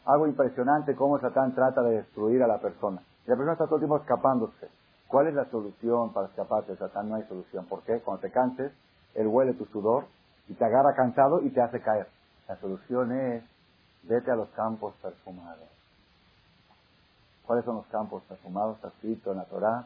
[0.05, 3.01] algo impresionante cómo satán trata de destruir a la persona.
[3.25, 4.69] Y la persona está todo el tiempo escapándose.
[5.07, 7.07] ¿Cuál es la solución para escaparte del Satán?
[7.09, 7.65] No hay solución.
[7.65, 8.01] ¿Por qué?
[8.01, 8.73] Cuando te canses,
[9.15, 10.05] él huele tu sudor
[10.49, 12.07] y te agarra cansado y te hace caer.
[12.47, 13.43] La solución es,
[14.03, 15.67] vete a los campos perfumados.
[17.45, 18.75] ¿Cuáles son los campos perfumados?
[18.75, 19.85] Está escrito en la Torá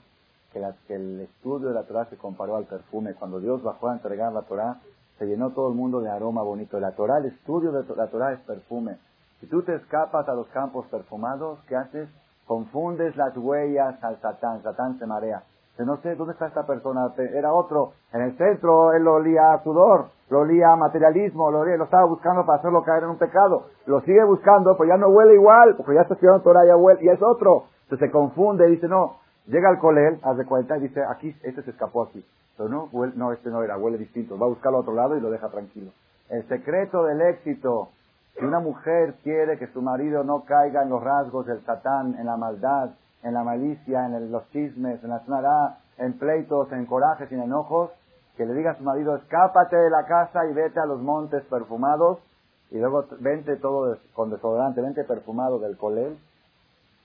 [0.52, 3.14] que, la- que el estudio de la Torá se comparó al perfume.
[3.16, 4.78] Cuando Dios bajó a entregar la Torá,
[5.18, 6.80] se llenó todo el mundo de aroma bonito.
[6.80, 8.98] La Torá, el estudio de la Torá es perfume.
[9.40, 12.10] Si tú te escapas a los campos perfumados, ¿qué haces?
[12.48, 14.62] Confundes las huellas al Satán.
[14.64, 15.44] Satán se marea.
[15.72, 17.14] Dice, no sé, ¿dónde está esta persona?
[17.18, 17.94] Era otro.
[18.12, 21.86] En el centro él lo olía a sudor, lo olía a materialismo, lo, olía- lo
[21.86, 23.68] estaba buscando para hacerlo caer en un pecado.
[23.86, 27.00] Lo sigue buscando, pero ya no huele igual, porque ya está estudiando Torah, ya huele,
[27.04, 27.66] y es otro.
[27.84, 29.16] Entonces se confunde, dice, no,
[29.52, 32.26] llega al colel, haz de cuenta, y dice, aquí, este se escapó aquí.
[32.58, 34.38] Pero no, huele- no, este no era, huele distinto.
[34.38, 35.92] Va a buscarlo a otro lado y lo deja tranquilo.
[36.30, 37.90] El secreto del éxito,
[38.38, 42.26] si una mujer quiere que su marido no caiga en los rasgos del satán, en
[42.26, 42.92] la maldad,
[43.24, 47.44] en la malicia, en los chismes, en la snará, en pleitos, en corajes y en
[47.44, 47.92] enojos,
[48.38, 51.44] que le diga a su marido, escápate de la casa y vete a los montes
[51.46, 52.20] perfumados,
[52.72, 56.18] y luego vente todo con desodorante, vente perfumado del colel,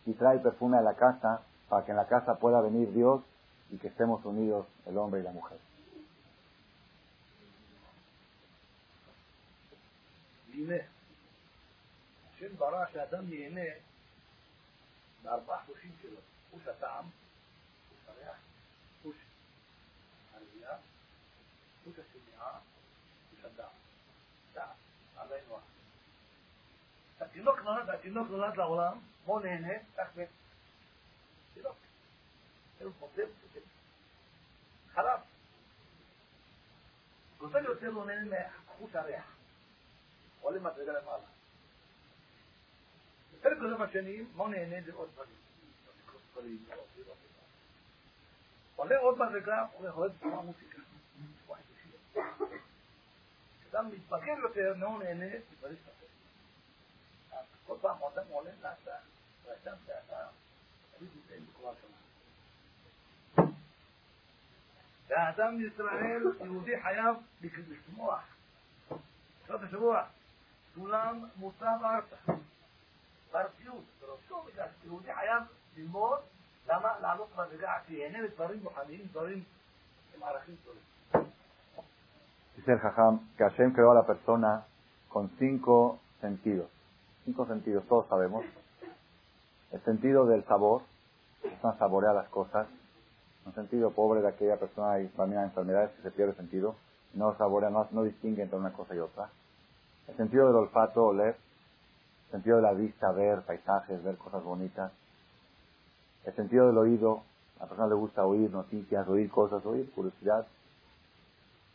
[0.06, 3.22] y trae perfume a la casa, para que en la casa pueda venir Dios
[3.70, 5.58] y que estemos unidos el hombre y la mujer.
[31.56, 31.76] תינוק.
[32.80, 33.28] הוא חוטף,
[34.92, 35.20] חלב.
[37.38, 39.36] גוזל יוצא לו נהנה מחוט הריח.
[40.40, 41.24] עולה מדרגה למעלה.
[43.32, 45.36] בפרק גדול השנים, מה נהנה זה עוד דברים.
[48.76, 50.78] עולה עוד מדרגה, הוא יכול לשמוע מוזיקה.
[53.60, 56.10] כשאדם מתבגר יותר, מאוד נהנה, דברים אחרים.
[57.66, 58.96] כל פעם אדם עולה נעשה,
[59.44, 60.28] ואדם ואדם,
[60.97, 63.47] תמיד נמצאים בקומה שונה.
[65.07, 68.21] והאדם בישראל, יהודי חייב לשמוח.
[69.43, 70.03] בסוף השבוע,
[70.75, 72.33] כולם מוצב ארצה.
[73.31, 75.43] בארציות, בראשו, בגלל שיהודי חייב
[75.77, 76.19] ללמוד
[76.67, 79.43] למה לעלות מדרגה, כי ייהנה לדברים רוחניים, דברים
[80.15, 80.81] עם ערכים גדולים.
[82.57, 84.65] Dice el Jajam que Hashem creó a la persona
[85.09, 86.69] con cinco sentidos.
[87.25, 88.45] Cinco sentidos, todos sabemos.
[89.72, 90.82] El sentido del sabor,
[91.42, 92.66] persona saborea las cosas.
[93.44, 96.74] Un sentido pobre de aquella persona y también hay enfermedades que se pierde el sentido.
[97.14, 99.30] No saborea, no, no distingue entre una cosa y otra.
[100.08, 101.36] El sentido del olfato, oler.
[102.26, 104.92] El sentido de la vista, ver paisajes, ver cosas bonitas.
[106.24, 107.22] El sentido del oído,
[107.58, 110.46] a la persona le gusta oír noticias, oír cosas, oír curiosidad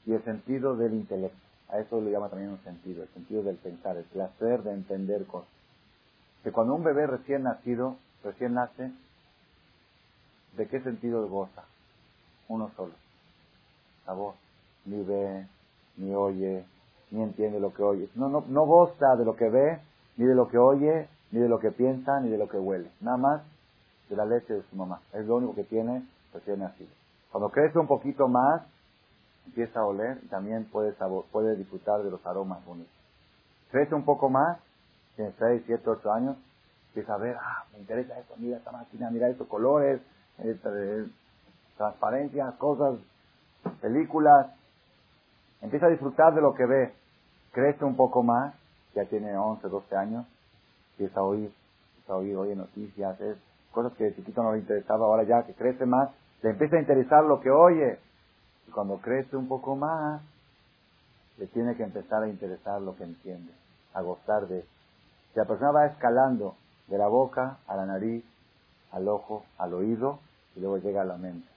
[0.06, 1.38] y el sentido del intelecto.
[1.70, 5.26] A eso le llama también un sentido, el sentido del pensar, el placer de entender
[5.26, 5.61] cosas.
[6.44, 8.92] Que cuando un bebé recién nacido, recién nace,
[10.58, 11.64] ¿de qué sentido goza?
[12.48, 12.94] Uno solo.
[14.06, 14.34] Sabor.
[14.86, 15.48] Ni ve,
[15.98, 16.66] ni oye,
[17.12, 18.10] ni entiende lo que oye.
[18.16, 19.80] No, no, no goza de lo que ve,
[20.18, 22.90] ni de lo que oye, ni de lo que piensa, ni de lo que huele.
[23.00, 23.42] Nada más
[24.10, 25.02] de la leche de su mamá.
[25.14, 26.90] Es lo único que tiene recién nacido.
[27.32, 28.64] Cuando crece un poquito más,
[29.46, 32.92] empieza a oler y también puede, sabor, puede disfrutar de los aromas bonitos.
[33.72, 34.60] Crece un poco más,
[35.16, 36.38] tiene 6, 7, 8 años,
[36.90, 40.02] empieza a ver, ah, me interesa esto, mira esta máquina, mira estos colores,
[40.40, 41.06] este,
[41.78, 43.00] transparencias, cosas,
[43.82, 44.48] películas.
[45.62, 46.94] Empieza a disfrutar de lo que ve.
[47.52, 48.54] Crece un poco más,
[48.96, 50.26] ya tiene 11, 12 años,
[50.92, 51.52] empieza a oír,
[51.92, 53.38] empieza a oír, oye noticias, es,
[53.72, 56.10] cosas que de chiquito no le interesaba, ahora ya que crece más,
[56.42, 58.00] le empieza a interesar lo que oye
[58.68, 60.22] y cuando crece un poco más,
[61.38, 63.52] le tiene que empezar a interesar lo que entiende,
[63.94, 64.81] a gozar de eso.
[65.34, 66.56] Si la persona va escalando
[66.88, 68.26] de la boca a la nariz,
[68.92, 70.20] al ojo, al oído,
[70.56, 71.48] y luego llega a la mente.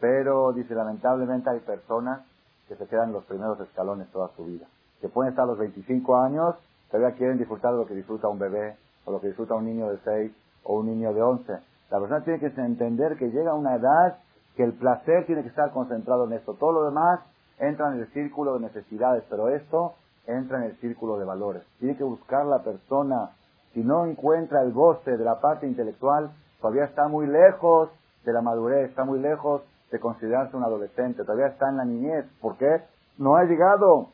[0.00, 2.20] Pero, dice, lamentablemente hay personas
[2.68, 4.66] que se quedan en los primeros escalones toda su vida.
[5.00, 6.56] Que pueden estar a los 25 años,
[6.90, 9.88] todavía quieren disfrutar de lo que disfruta un bebé, o lo que disfruta un niño
[9.88, 10.32] de 6,
[10.64, 11.52] o un niño de 11.
[11.90, 14.18] La persona tiene que entender que llega a una edad
[14.56, 16.54] que el placer tiene que estar concentrado en esto.
[16.54, 17.20] Todo lo demás
[17.58, 19.94] entra en el círculo de necesidades, pero esto
[20.26, 21.62] entra en el círculo de valores.
[21.78, 23.30] Tiene que buscar la persona.
[23.72, 27.90] Si no encuentra el goce de la parte intelectual, todavía está muy lejos
[28.24, 32.26] de la madurez, está muy lejos de considerarse un adolescente, todavía está en la niñez.
[32.40, 32.82] ¿Por qué?
[33.18, 34.08] No ha llegado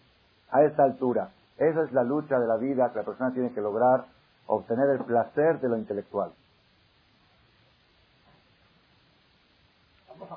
[0.50, 1.30] a esa altura.
[1.58, 4.06] Esa es la lucha de la vida que la persona tiene que lograr,
[4.46, 6.32] obtener el placer de lo intelectual.
[10.08, 10.36] Vamos a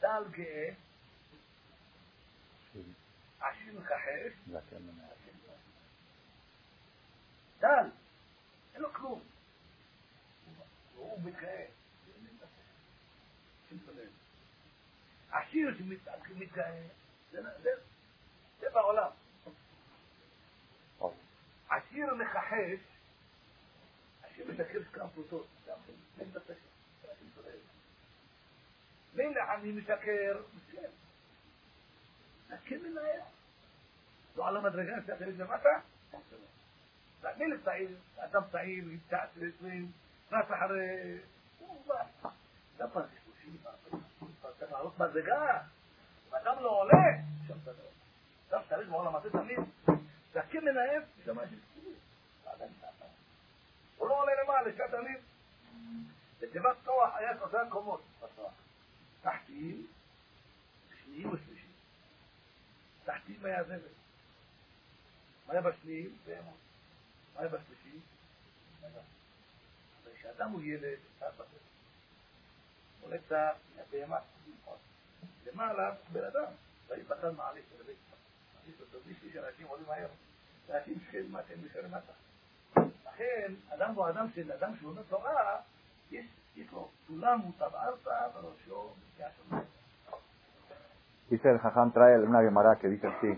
[0.00, 0.70] צה"ל גאה,
[3.40, 4.32] עשיר לך חרב,
[7.60, 7.90] דל,
[8.74, 9.20] אין לו כלום.
[10.96, 11.66] הוא מתגאה.
[15.30, 16.82] עשיר שמתגאה,
[18.60, 19.10] זה בעולם.
[21.68, 22.80] עשיר מכחש,
[24.22, 25.46] עשיר משקר שכם פרוטות,
[26.20, 26.77] אין בספק.
[29.18, 30.42] مين اللي عم يمسكر؟
[32.50, 33.22] لكن من إيه
[34.36, 35.82] وعلى مدرجات داخل الجماعة
[37.22, 39.92] لا مين الصعيد؟ قدم صعيد ويبتعد ويسوين
[40.32, 40.68] ما سحر
[42.78, 43.70] ده ما شيء مصيبة
[44.60, 45.62] ده معروف مدرجات
[46.32, 47.24] ما دام له عليه
[48.50, 49.66] ده الصعيد ولا ما تسميه
[50.34, 51.48] لكن من إيه؟ جماعة
[53.98, 55.20] ولو علينا معلش يا تلميذ
[56.42, 58.00] الدماغ طوى حياته زي الكمون
[59.22, 59.86] תחתיים,
[61.04, 61.72] שניים ושלישיים.
[63.04, 63.78] תחתיים היה זבל.
[65.46, 66.16] מה היה בשניים?
[66.26, 66.56] בהמות.
[67.34, 67.98] מה היה בשלישי?
[70.18, 71.44] כשאדם הוא ילד, צעד בזבל.
[73.00, 74.18] עולה צעד מהבהמה.
[75.46, 76.52] למעלה בן אדם.
[76.88, 77.96] ויפתן מעלית לבית.
[78.54, 80.08] מעלית אותו, בשביל שאנשים עולים מהר.
[80.70, 82.12] אנשים שכם מטה משל מטה.
[83.06, 85.60] לכן, אדם הוא אדם של אדם שלומד תורה,
[86.10, 86.26] יש,
[91.30, 93.28] Dice el Jajam Trael, una Gemara que dice así,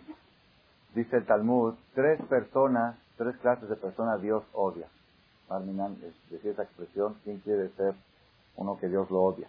[0.95, 4.87] dice el Talmud, tres personas, tres clases de personas Dios odia.
[5.49, 5.97] Marminan
[6.31, 7.95] decía esa expresión, ¿quién quiere ser
[8.57, 9.49] uno que Dios lo odia?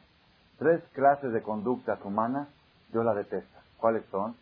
[0.57, 2.47] Tres clases de conductas humanas
[2.91, 3.61] Dios la detesta.
[3.77, 4.35] ¿Cuáles son?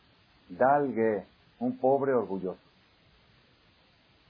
[0.49, 1.25] Dalgue,
[1.59, 2.59] un pobre orgulloso.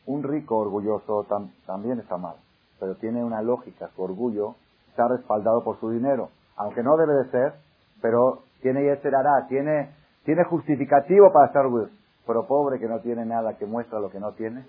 [0.08, 2.36] Un rico orgulloso tam, también está mal,
[2.80, 4.56] pero tiene una lógica, su orgullo
[4.90, 7.54] está respaldado por su dinero, aunque no debe de ser,
[8.02, 11.94] pero tiene yeserará, tiene, tiene justificativo para estar orgulloso.
[12.28, 14.66] Pero pobre que no tiene nada, que muestra lo que no tiene,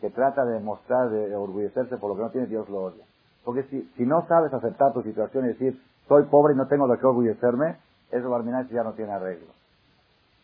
[0.00, 3.04] que trata de mostrar, de orgullecerse por lo que no tiene, Dios lo odia.
[3.44, 6.86] Porque si, si no sabes aceptar tu situación y decir, soy pobre y no tengo
[6.88, 7.76] de qué orgullecerme,
[8.10, 9.52] eso Barminan ya no tiene arreglo.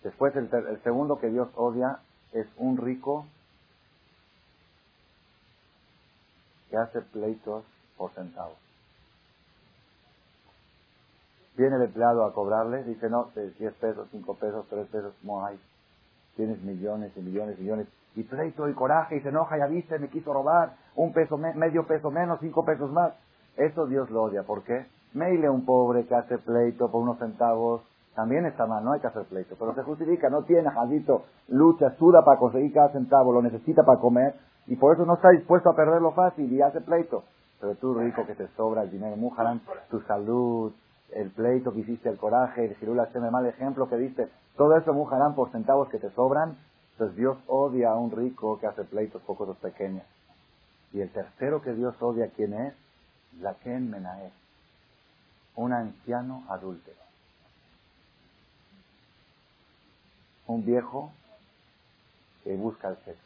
[0.02, 1.98] Después el, el segundo que Dios odia
[2.32, 3.26] es un rico
[6.70, 7.64] que hace pleitos
[7.96, 8.67] por centavos.
[11.58, 15.58] Viene el empleado a cobrarle, dice, no, 10 pesos, 5 pesos, 3 pesos, no hay.
[16.36, 17.88] Tienes millones y millones y millones.
[18.14, 21.84] Y pleito y coraje y se enoja, ya viste, me quiso robar, un peso, medio
[21.84, 23.12] peso menos, cinco pesos más.
[23.56, 24.44] Eso Dios lo odia.
[24.44, 24.86] ¿Por qué?
[25.14, 27.82] Meile un pobre que hace pleito por unos centavos,
[28.14, 29.56] también está mal, no hay que hacer pleito.
[29.58, 33.98] Pero se justifica, no tiene jaldito, lucha, suda para conseguir cada centavo, lo necesita para
[33.98, 34.34] comer,
[34.68, 37.24] y por eso no está dispuesto a perderlo fácil y hace pleito.
[37.60, 40.72] Pero tú rico que te sobra el dinero, mujarán tu salud,
[41.12, 44.92] el pleito que hiciste, el coraje, el girul el mal ejemplo que diste, todo eso
[44.92, 46.58] mujarán por centavos que te sobran,
[46.96, 50.04] pues Dios odia a un rico que hace pleitos por cosas pequeñas.
[50.92, 52.74] Y el tercero que Dios odia, ¿quién es?
[53.40, 54.32] La Ken Menae,
[55.54, 56.96] un anciano adúltero.
[60.46, 61.12] Un viejo
[62.42, 63.22] que busca el sexo.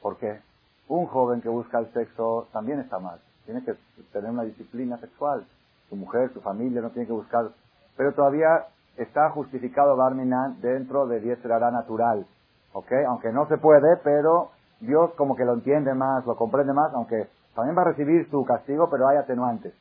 [0.00, 0.40] ¿Por qué?
[0.88, 3.74] Un joven que busca el sexo también está mal tiene que
[4.12, 5.46] tener una disciplina sexual.
[5.88, 7.48] Su mujer, su familia no tiene que buscar.
[7.96, 8.66] Pero todavía
[8.98, 12.26] está justificado Barminan dentro de diestrará natural.
[12.74, 12.92] ¿Ok?
[13.08, 17.28] Aunque no se puede, pero Dios como que lo entiende más, lo comprende más, aunque
[17.54, 19.72] también va a recibir su castigo, pero hay atenuantes.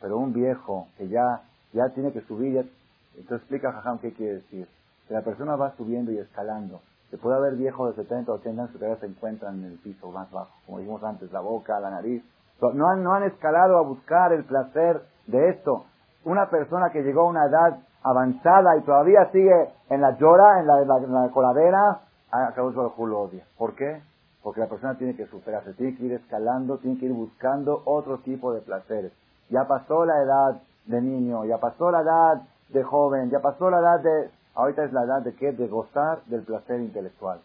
[0.00, 1.42] Pero un viejo que ya,
[1.72, 2.70] ya tiene que subir,
[3.16, 4.68] entonces explica Jajam qué quiere decir.
[5.08, 6.80] Que la persona va subiendo y escalando.
[7.10, 10.08] Se puede haber viejos de 70 o 80 años que se encuentran en el piso
[10.12, 12.22] más bajo, como dijimos antes, la boca, la nariz,
[12.60, 15.84] no han, no han escalado a buscar el placer de esto.
[16.24, 20.66] Una persona que llegó a una edad avanzada y todavía sigue en la llora, en
[20.66, 22.00] la, en la, coladera,
[22.30, 23.44] a causa del lo odia.
[23.56, 24.02] ¿Por qué?
[24.42, 28.18] Porque la persona tiene que superarse, tiene que ir escalando, tiene que ir buscando otro
[28.18, 29.12] tipo de placeres.
[29.50, 33.78] Ya pasó la edad de niño, ya pasó la edad de joven, ya pasó la
[33.78, 34.30] edad de...
[34.54, 35.52] Ahorita es la edad de qué?
[35.52, 37.40] De gozar del placer intelectual.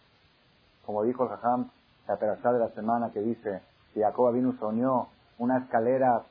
[0.85, 1.67] Como dijo el
[2.07, 3.61] la tercera de la semana que dice,
[3.95, 6.23] Jacob vino soñó una escalera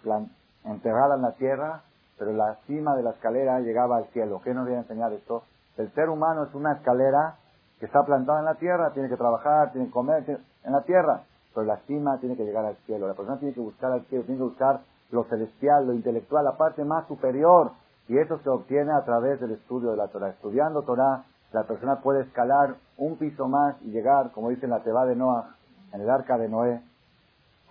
[0.64, 1.82] enterrada en la tierra,
[2.18, 4.40] pero la cima de la escalera llegaba al cielo.
[4.44, 5.42] ¿Qué nos viene a enseñar esto?
[5.76, 7.36] El ser humano es una escalera
[7.80, 11.24] que está plantada en la tierra, tiene que trabajar, tiene que comer en la tierra,
[11.54, 13.08] pero la cima tiene que llegar al cielo.
[13.08, 16.56] La persona tiene que buscar al cielo, tiene que buscar lo celestial, lo intelectual, la
[16.56, 17.72] parte más superior.
[18.08, 20.28] Y eso se obtiene a través del estudio de la Torah.
[20.28, 24.82] Estudiando Torah, la persona puede escalar un piso más y llegar, como dice en la
[24.82, 25.54] Teba de Noah,
[25.92, 26.80] en el arca de Noé,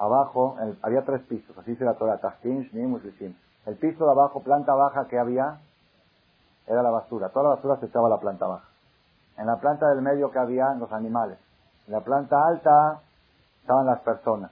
[0.01, 5.19] abajo, había tres pisos, así se la Torah, El piso de abajo, planta baja que
[5.19, 5.59] había,
[6.65, 7.29] era la basura.
[7.29, 8.67] Toda la basura se echaba a la planta baja.
[9.37, 11.37] En la planta del medio que había, los animales.
[11.87, 13.01] En la planta alta
[13.61, 14.51] estaban las personas.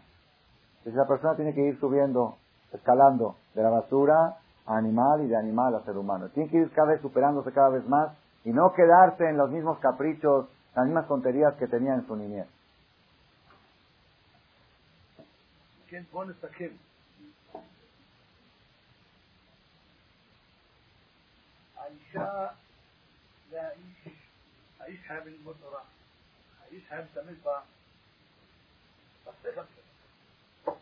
[0.79, 2.37] Entonces la persona tiene que ir subiendo,
[2.71, 4.37] escalando de la basura
[4.67, 6.29] a animal y de animal a ser humano.
[6.29, 8.11] Tiene que ir cada vez superándose cada vez más
[8.45, 12.47] y no quedarse en los mismos caprichos, las mismas tonterías que tenía en su niñez.
[15.88, 16.70] כן, בואו נסכם.
[21.76, 22.48] האישה
[23.50, 24.08] והאיש,
[24.80, 25.82] האיש חייב ללמוד תורה,
[26.62, 27.38] האיש חייב להשתמש
[29.24, 30.74] בשכל שלו.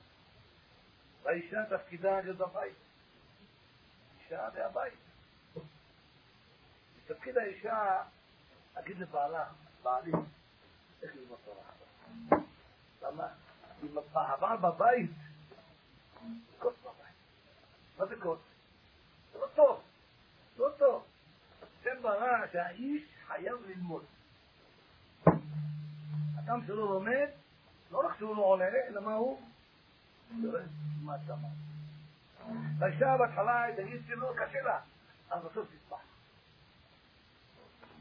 [1.23, 2.77] והאישה תפקידה להיות בבית.
[4.21, 4.99] אישה והבית.
[7.07, 8.03] תפקיד האישה,
[8.75, 9.45] להגיד לבעלה,
[9.83, 10.13] בעלי,
[11.03, 11.65] איך ללמוד תורה.
[13.03, 13.29] למה?
[13.84, 15.12] עם הבעל בבית,
[16.60, 17.16] כוס בבית.
[17.98, 18.40] מה זה כוס?
[19.34, 19.84] זה לא טוב,
[20.58, 21.06] לא טוב.
[21.62, 24.06] השם ברא שהאיש חייב ללמוד.
[26.40, 27.28] אדם שלא לומד,
[27.92, 29.42] לא רק שהוא לא עולה, אלא מה הוא?
[30.42, 30.68] יורד
[31.04, 31.48] מה שמה.
[32.80, 34.80] והאישה בהתחלה תגיד שלא קשה לה,
[35.30, 35.98] אז בסוף תסבח.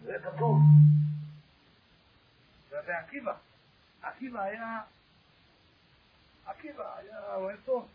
[0.03, 0.59] זה כתוב.
[2.71, 3.35] זה עקיבא.
[4.03, 4.83] עקיבא היה,
[6.47, 7.89] עקיבא היה אוהב טוב.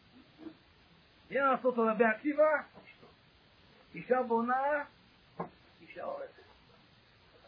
[1.30, 2.44] היה לעשות לגבי עקיבא,
[3.96, 4.84] אישה בונה,
[5.82, 6.30] אישה אוהבת.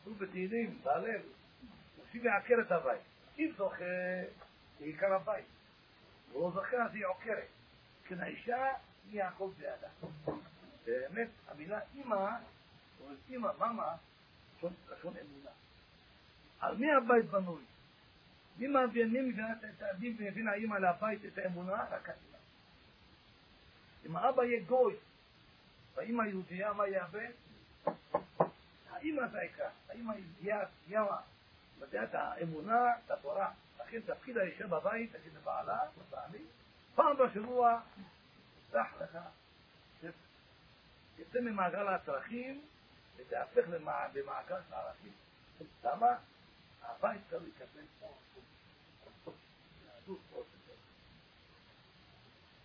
[0.01, 1.21] כתוב בתהילים, בהלל,
[1.97, 3.01] מושיב יעקר את הבית.
[3.39, 3.85] אם זוכה,
[4.79, 5.45] לעיקר הבית.
[6.31, 7.47] הוא לא זוכה, אז היא עוקרת.
[8.05, 8.67] כן, האישה
[9.11, 9.87] היא הכל בידה.
[10.85, 12.29] באמת, המילה אימא,
[13.01, 13.95] אומרת אימא, מאמה,
[14.63, 15.51] לשון אמונה.
[16.59, 17.61] על מי הבית בנוי?
[18.57, 19.35] מי מבינים
[19.69, 21.73] את הדין והבין האימא לבית את האמונה?
[21.73, 22.37] רק האימא.
[24.05, 24.95] אם האבא יהיה גוי
[25.95, 27.31] והאימא יהודייה, מה יהיה הבן?
[28.89, 29.69] האימא זה העיקר.
[30.87, 31.17] ימה,
[31.79, 33.51] מדעה את האמונה, את התורה.
[33.79, 36.43] לכן תפקיד האישה בבית, תגיד לבעלה, לבעלי,
[36.95, 37.81] פעם בשבוע,
[38.71, 39.17] סח לך,
[41.15, 42.61] תצא ממעגל הצרכים
[43.15, 45.11] ותהפך למעגל של הערכים.
[45.83, 46.07] למה?
[46.83, 48.13] הבית צריך לקבל פה.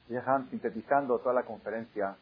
[0.08, 2.16] Dejan sintetizando toda la conferencia,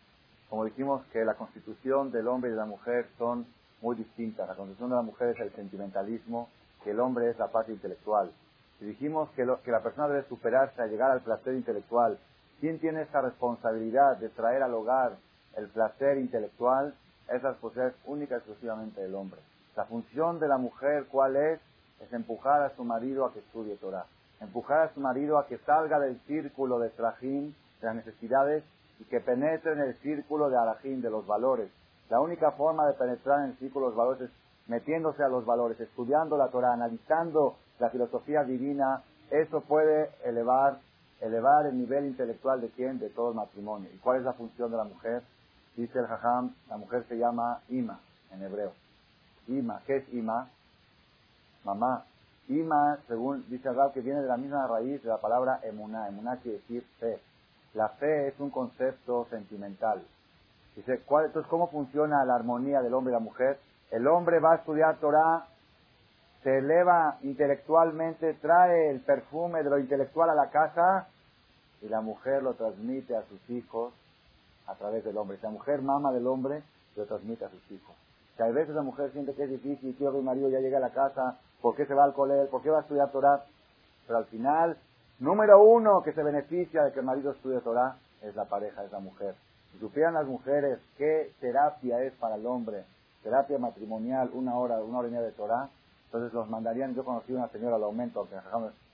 [0.50, 3.46] como dijimos que la constitución del hombre y de la mujer son
[3.80, 4.48] muy distintas.
[4.48, 6.48] La constitución de la mujer es el sentimentalismo,
[6.82, 8.32] que el hombre es la parte intelectual.
[8.80, 12.18] Y dijimos que, que la persona debe superarse a llegar al placer intelectual.
[12.60, 15.16] ¿Quién tiene esta responsabilidad de traer al hogar
[15.56, 16.94] el placer intelectual?
[17.28, 19.40] Esa responsabilidad es única y exclusivamente del hombre.
[19.76, 21.60] La función de la mujer, ¿cuál es?
[22.00, 24.06] Es empujar a su marido a que estudie Torah.
[24.40, 28.64] Empujar a su marido a que salga del círculo de trajín de las necesidades
[28.98, 31.70] y que penetre en el círculo de Arajín, de los valores.
[32.08, 34.30] La única forma de penetrar en el círculo de los valores es
[34.68, 39.02] metiéndose a los valores, estudiando la Torah, analizando la filosofía divina.
[39.30, 40.78] Eso puede elevar,
[41.20, 42.98] elevar el nivel intelectual de quién?
[42.98, 43.88] De todo el matrimonio.
[43.92, 45.22] ¿Y cuál es la función de la mujer?
[45.76, 48.00] Dice el Jajam, la mujer se llama Ima
[48.32, 48.72] en hebreo.
[49.48, 50.48] Ima, ¿qué es Ima?
[51.64, 52.04] Mamá.
[52.48, 56.08] Ima, según dice el que viene de la misma raíz de la palabra emuná.
[56.08, 57.20] Emuná quiere decir fe.
[57.74, 60.02] La fe es un concepto sentimental.
[60.76, 63.58] Dice, ¿cuál, entonces, ¿cómo funciona la armonía del hombre y la mujer?
[63.90, 65.46] El hombre va a estudiar Torah,
[66.42, 71.08] se eleva intelectualmente, trae el perfume de lo intelectual a la casa
[71.82, 73.92] y la mujer lo transmite a sus hijos
[74.66, 75.38] a través del hombre.
[75.38, 76.62] Si la mujer mama del hombre,
[76.94, 77.94] lo transmite a sus hijos.
[78.36, 80.76] Que a veces la mujer siente que es difícil, quiero que mi marido ya llegue
[80.76, 82.50] a la casa, ¿por qué se va al colegio?
[82.50, 83.44] ¿Por qué va a estudiar Torah?
[84.06, 84.76] Pero al final
[85.18, 88.92] Número uno que se beneficia de que el marido estudie Torah es la pareja, es
[88.92, 89.34] la mujer.
[89.72, 92.84] Si supieran las mujeres qué terapia es para el hombre,
[93.22, 95.70] terapia matrimonial, una hora, una hora y media de Torah,
[96.06, 96.94] entonces los mandarían.
[96.94, 98.28] Yo conocí una señora, lo aumento,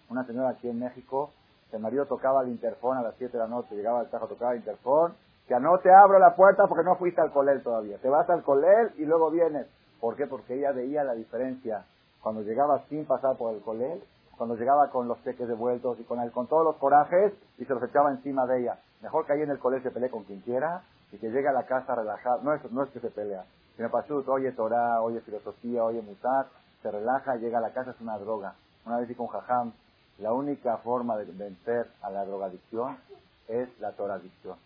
[0.09, 1.33] una señora aquí en México,
[1.73, 4.53] el marido tocaba el interfón a las 7 de la noche, llegaba al tajo, tocaba
[4.53, 5.15] el interfón,
[5.49, 7.99] que no te abro la puerta porque no fuiste al colel todavía.
[7.99, 9.67] Te vas al colel y luego vienes.
[10.01, 10.29] ¿Por qué?
[10.29, 11.85] Porque ella veía la diferencia
[12.23, 14.03] cuando llegaba sin pasar por el colel
[14.43, 17.75] cuando llegaba con los cheques devueltos y con, el, con todos los corajes y se
[17.75, 18.79] los echaba encima de ella.
[19.01, 21.53] Mejor que ahí en el colegio se pelee con quien quiera y que llegue a
[21.53, 22.43] la casa relajado.
[22.43, 23.45] No es, no es que se pelea.
[23.77, 26.47] Si me pasó, oye Torah, oye filosofía, oye mutar,
[26.83, 28.55] se relaja, llega a la casa, es una droga.
[28.85, 29.73] Una vez dijo un jajam,
[30.19, 32.97] la única forma de vencer a la drogadicción
[33.47, 34.57] es la toradicción.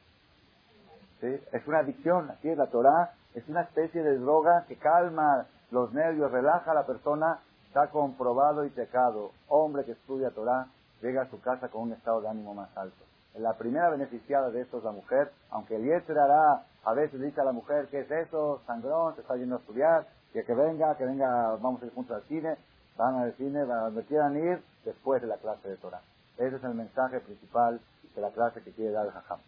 [1.20, 1.38] ¿Sí?
[1.52, 5.92] Es una adicción, así es la Torah, es una especie de droga que calma los
[5.92, 9.32] nervios, relaja a la persona Está comprobado y pecado.
[9.48, 10.66] Hombre que estudia Torah
[11.02, 13.04] llega a su casa con un estado de ánimo más alto.
[13.34, 17.38] La primera beneficiada de esto es la mujer, aunque el Yetzer hará, a veces dice
[17.40, 18.62] a la mujer, ¿qué es eso?
[18.66, 22.22] Sangrón, se está yendo a estudiar, que, venga, que venga, vamos a ir juntos al
[22.28, 22.56] cine,
[22.96, 26.00] van al cine, van donde quieran ir, después de la clase de Torah.
[26.38, 27.80] Ese es el mensaje principal
[28.14, 29.40] de la clase que quiere dar el Jajam.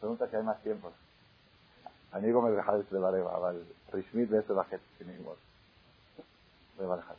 [0.00, 0.92] Pregunta si hay más tiempo.
[2.13, 3.61] אני גומר ב-11 ורבע, אבל
[3.93, 5.35] רשמית ב-10 וחצי שנגמור.
[6.79, 7.15] רבע אחד.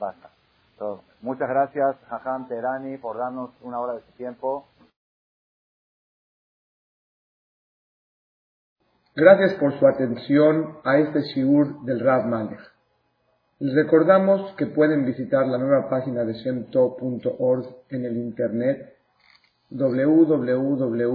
[0.00, 0.28] Basta.
[0.78, 1.02] Todo.
[1.22, 4.66] Muchas gracias, Jajam Terani, por darnos una hora de su tiempo.
[9.14, 12.58] Gracias por su atención a este shiur del Rav Malech.
[13.60, 18.96] Les recordamos que pueden visitar la nueva página de shemto.org en el internet
[19.70, 21.14] www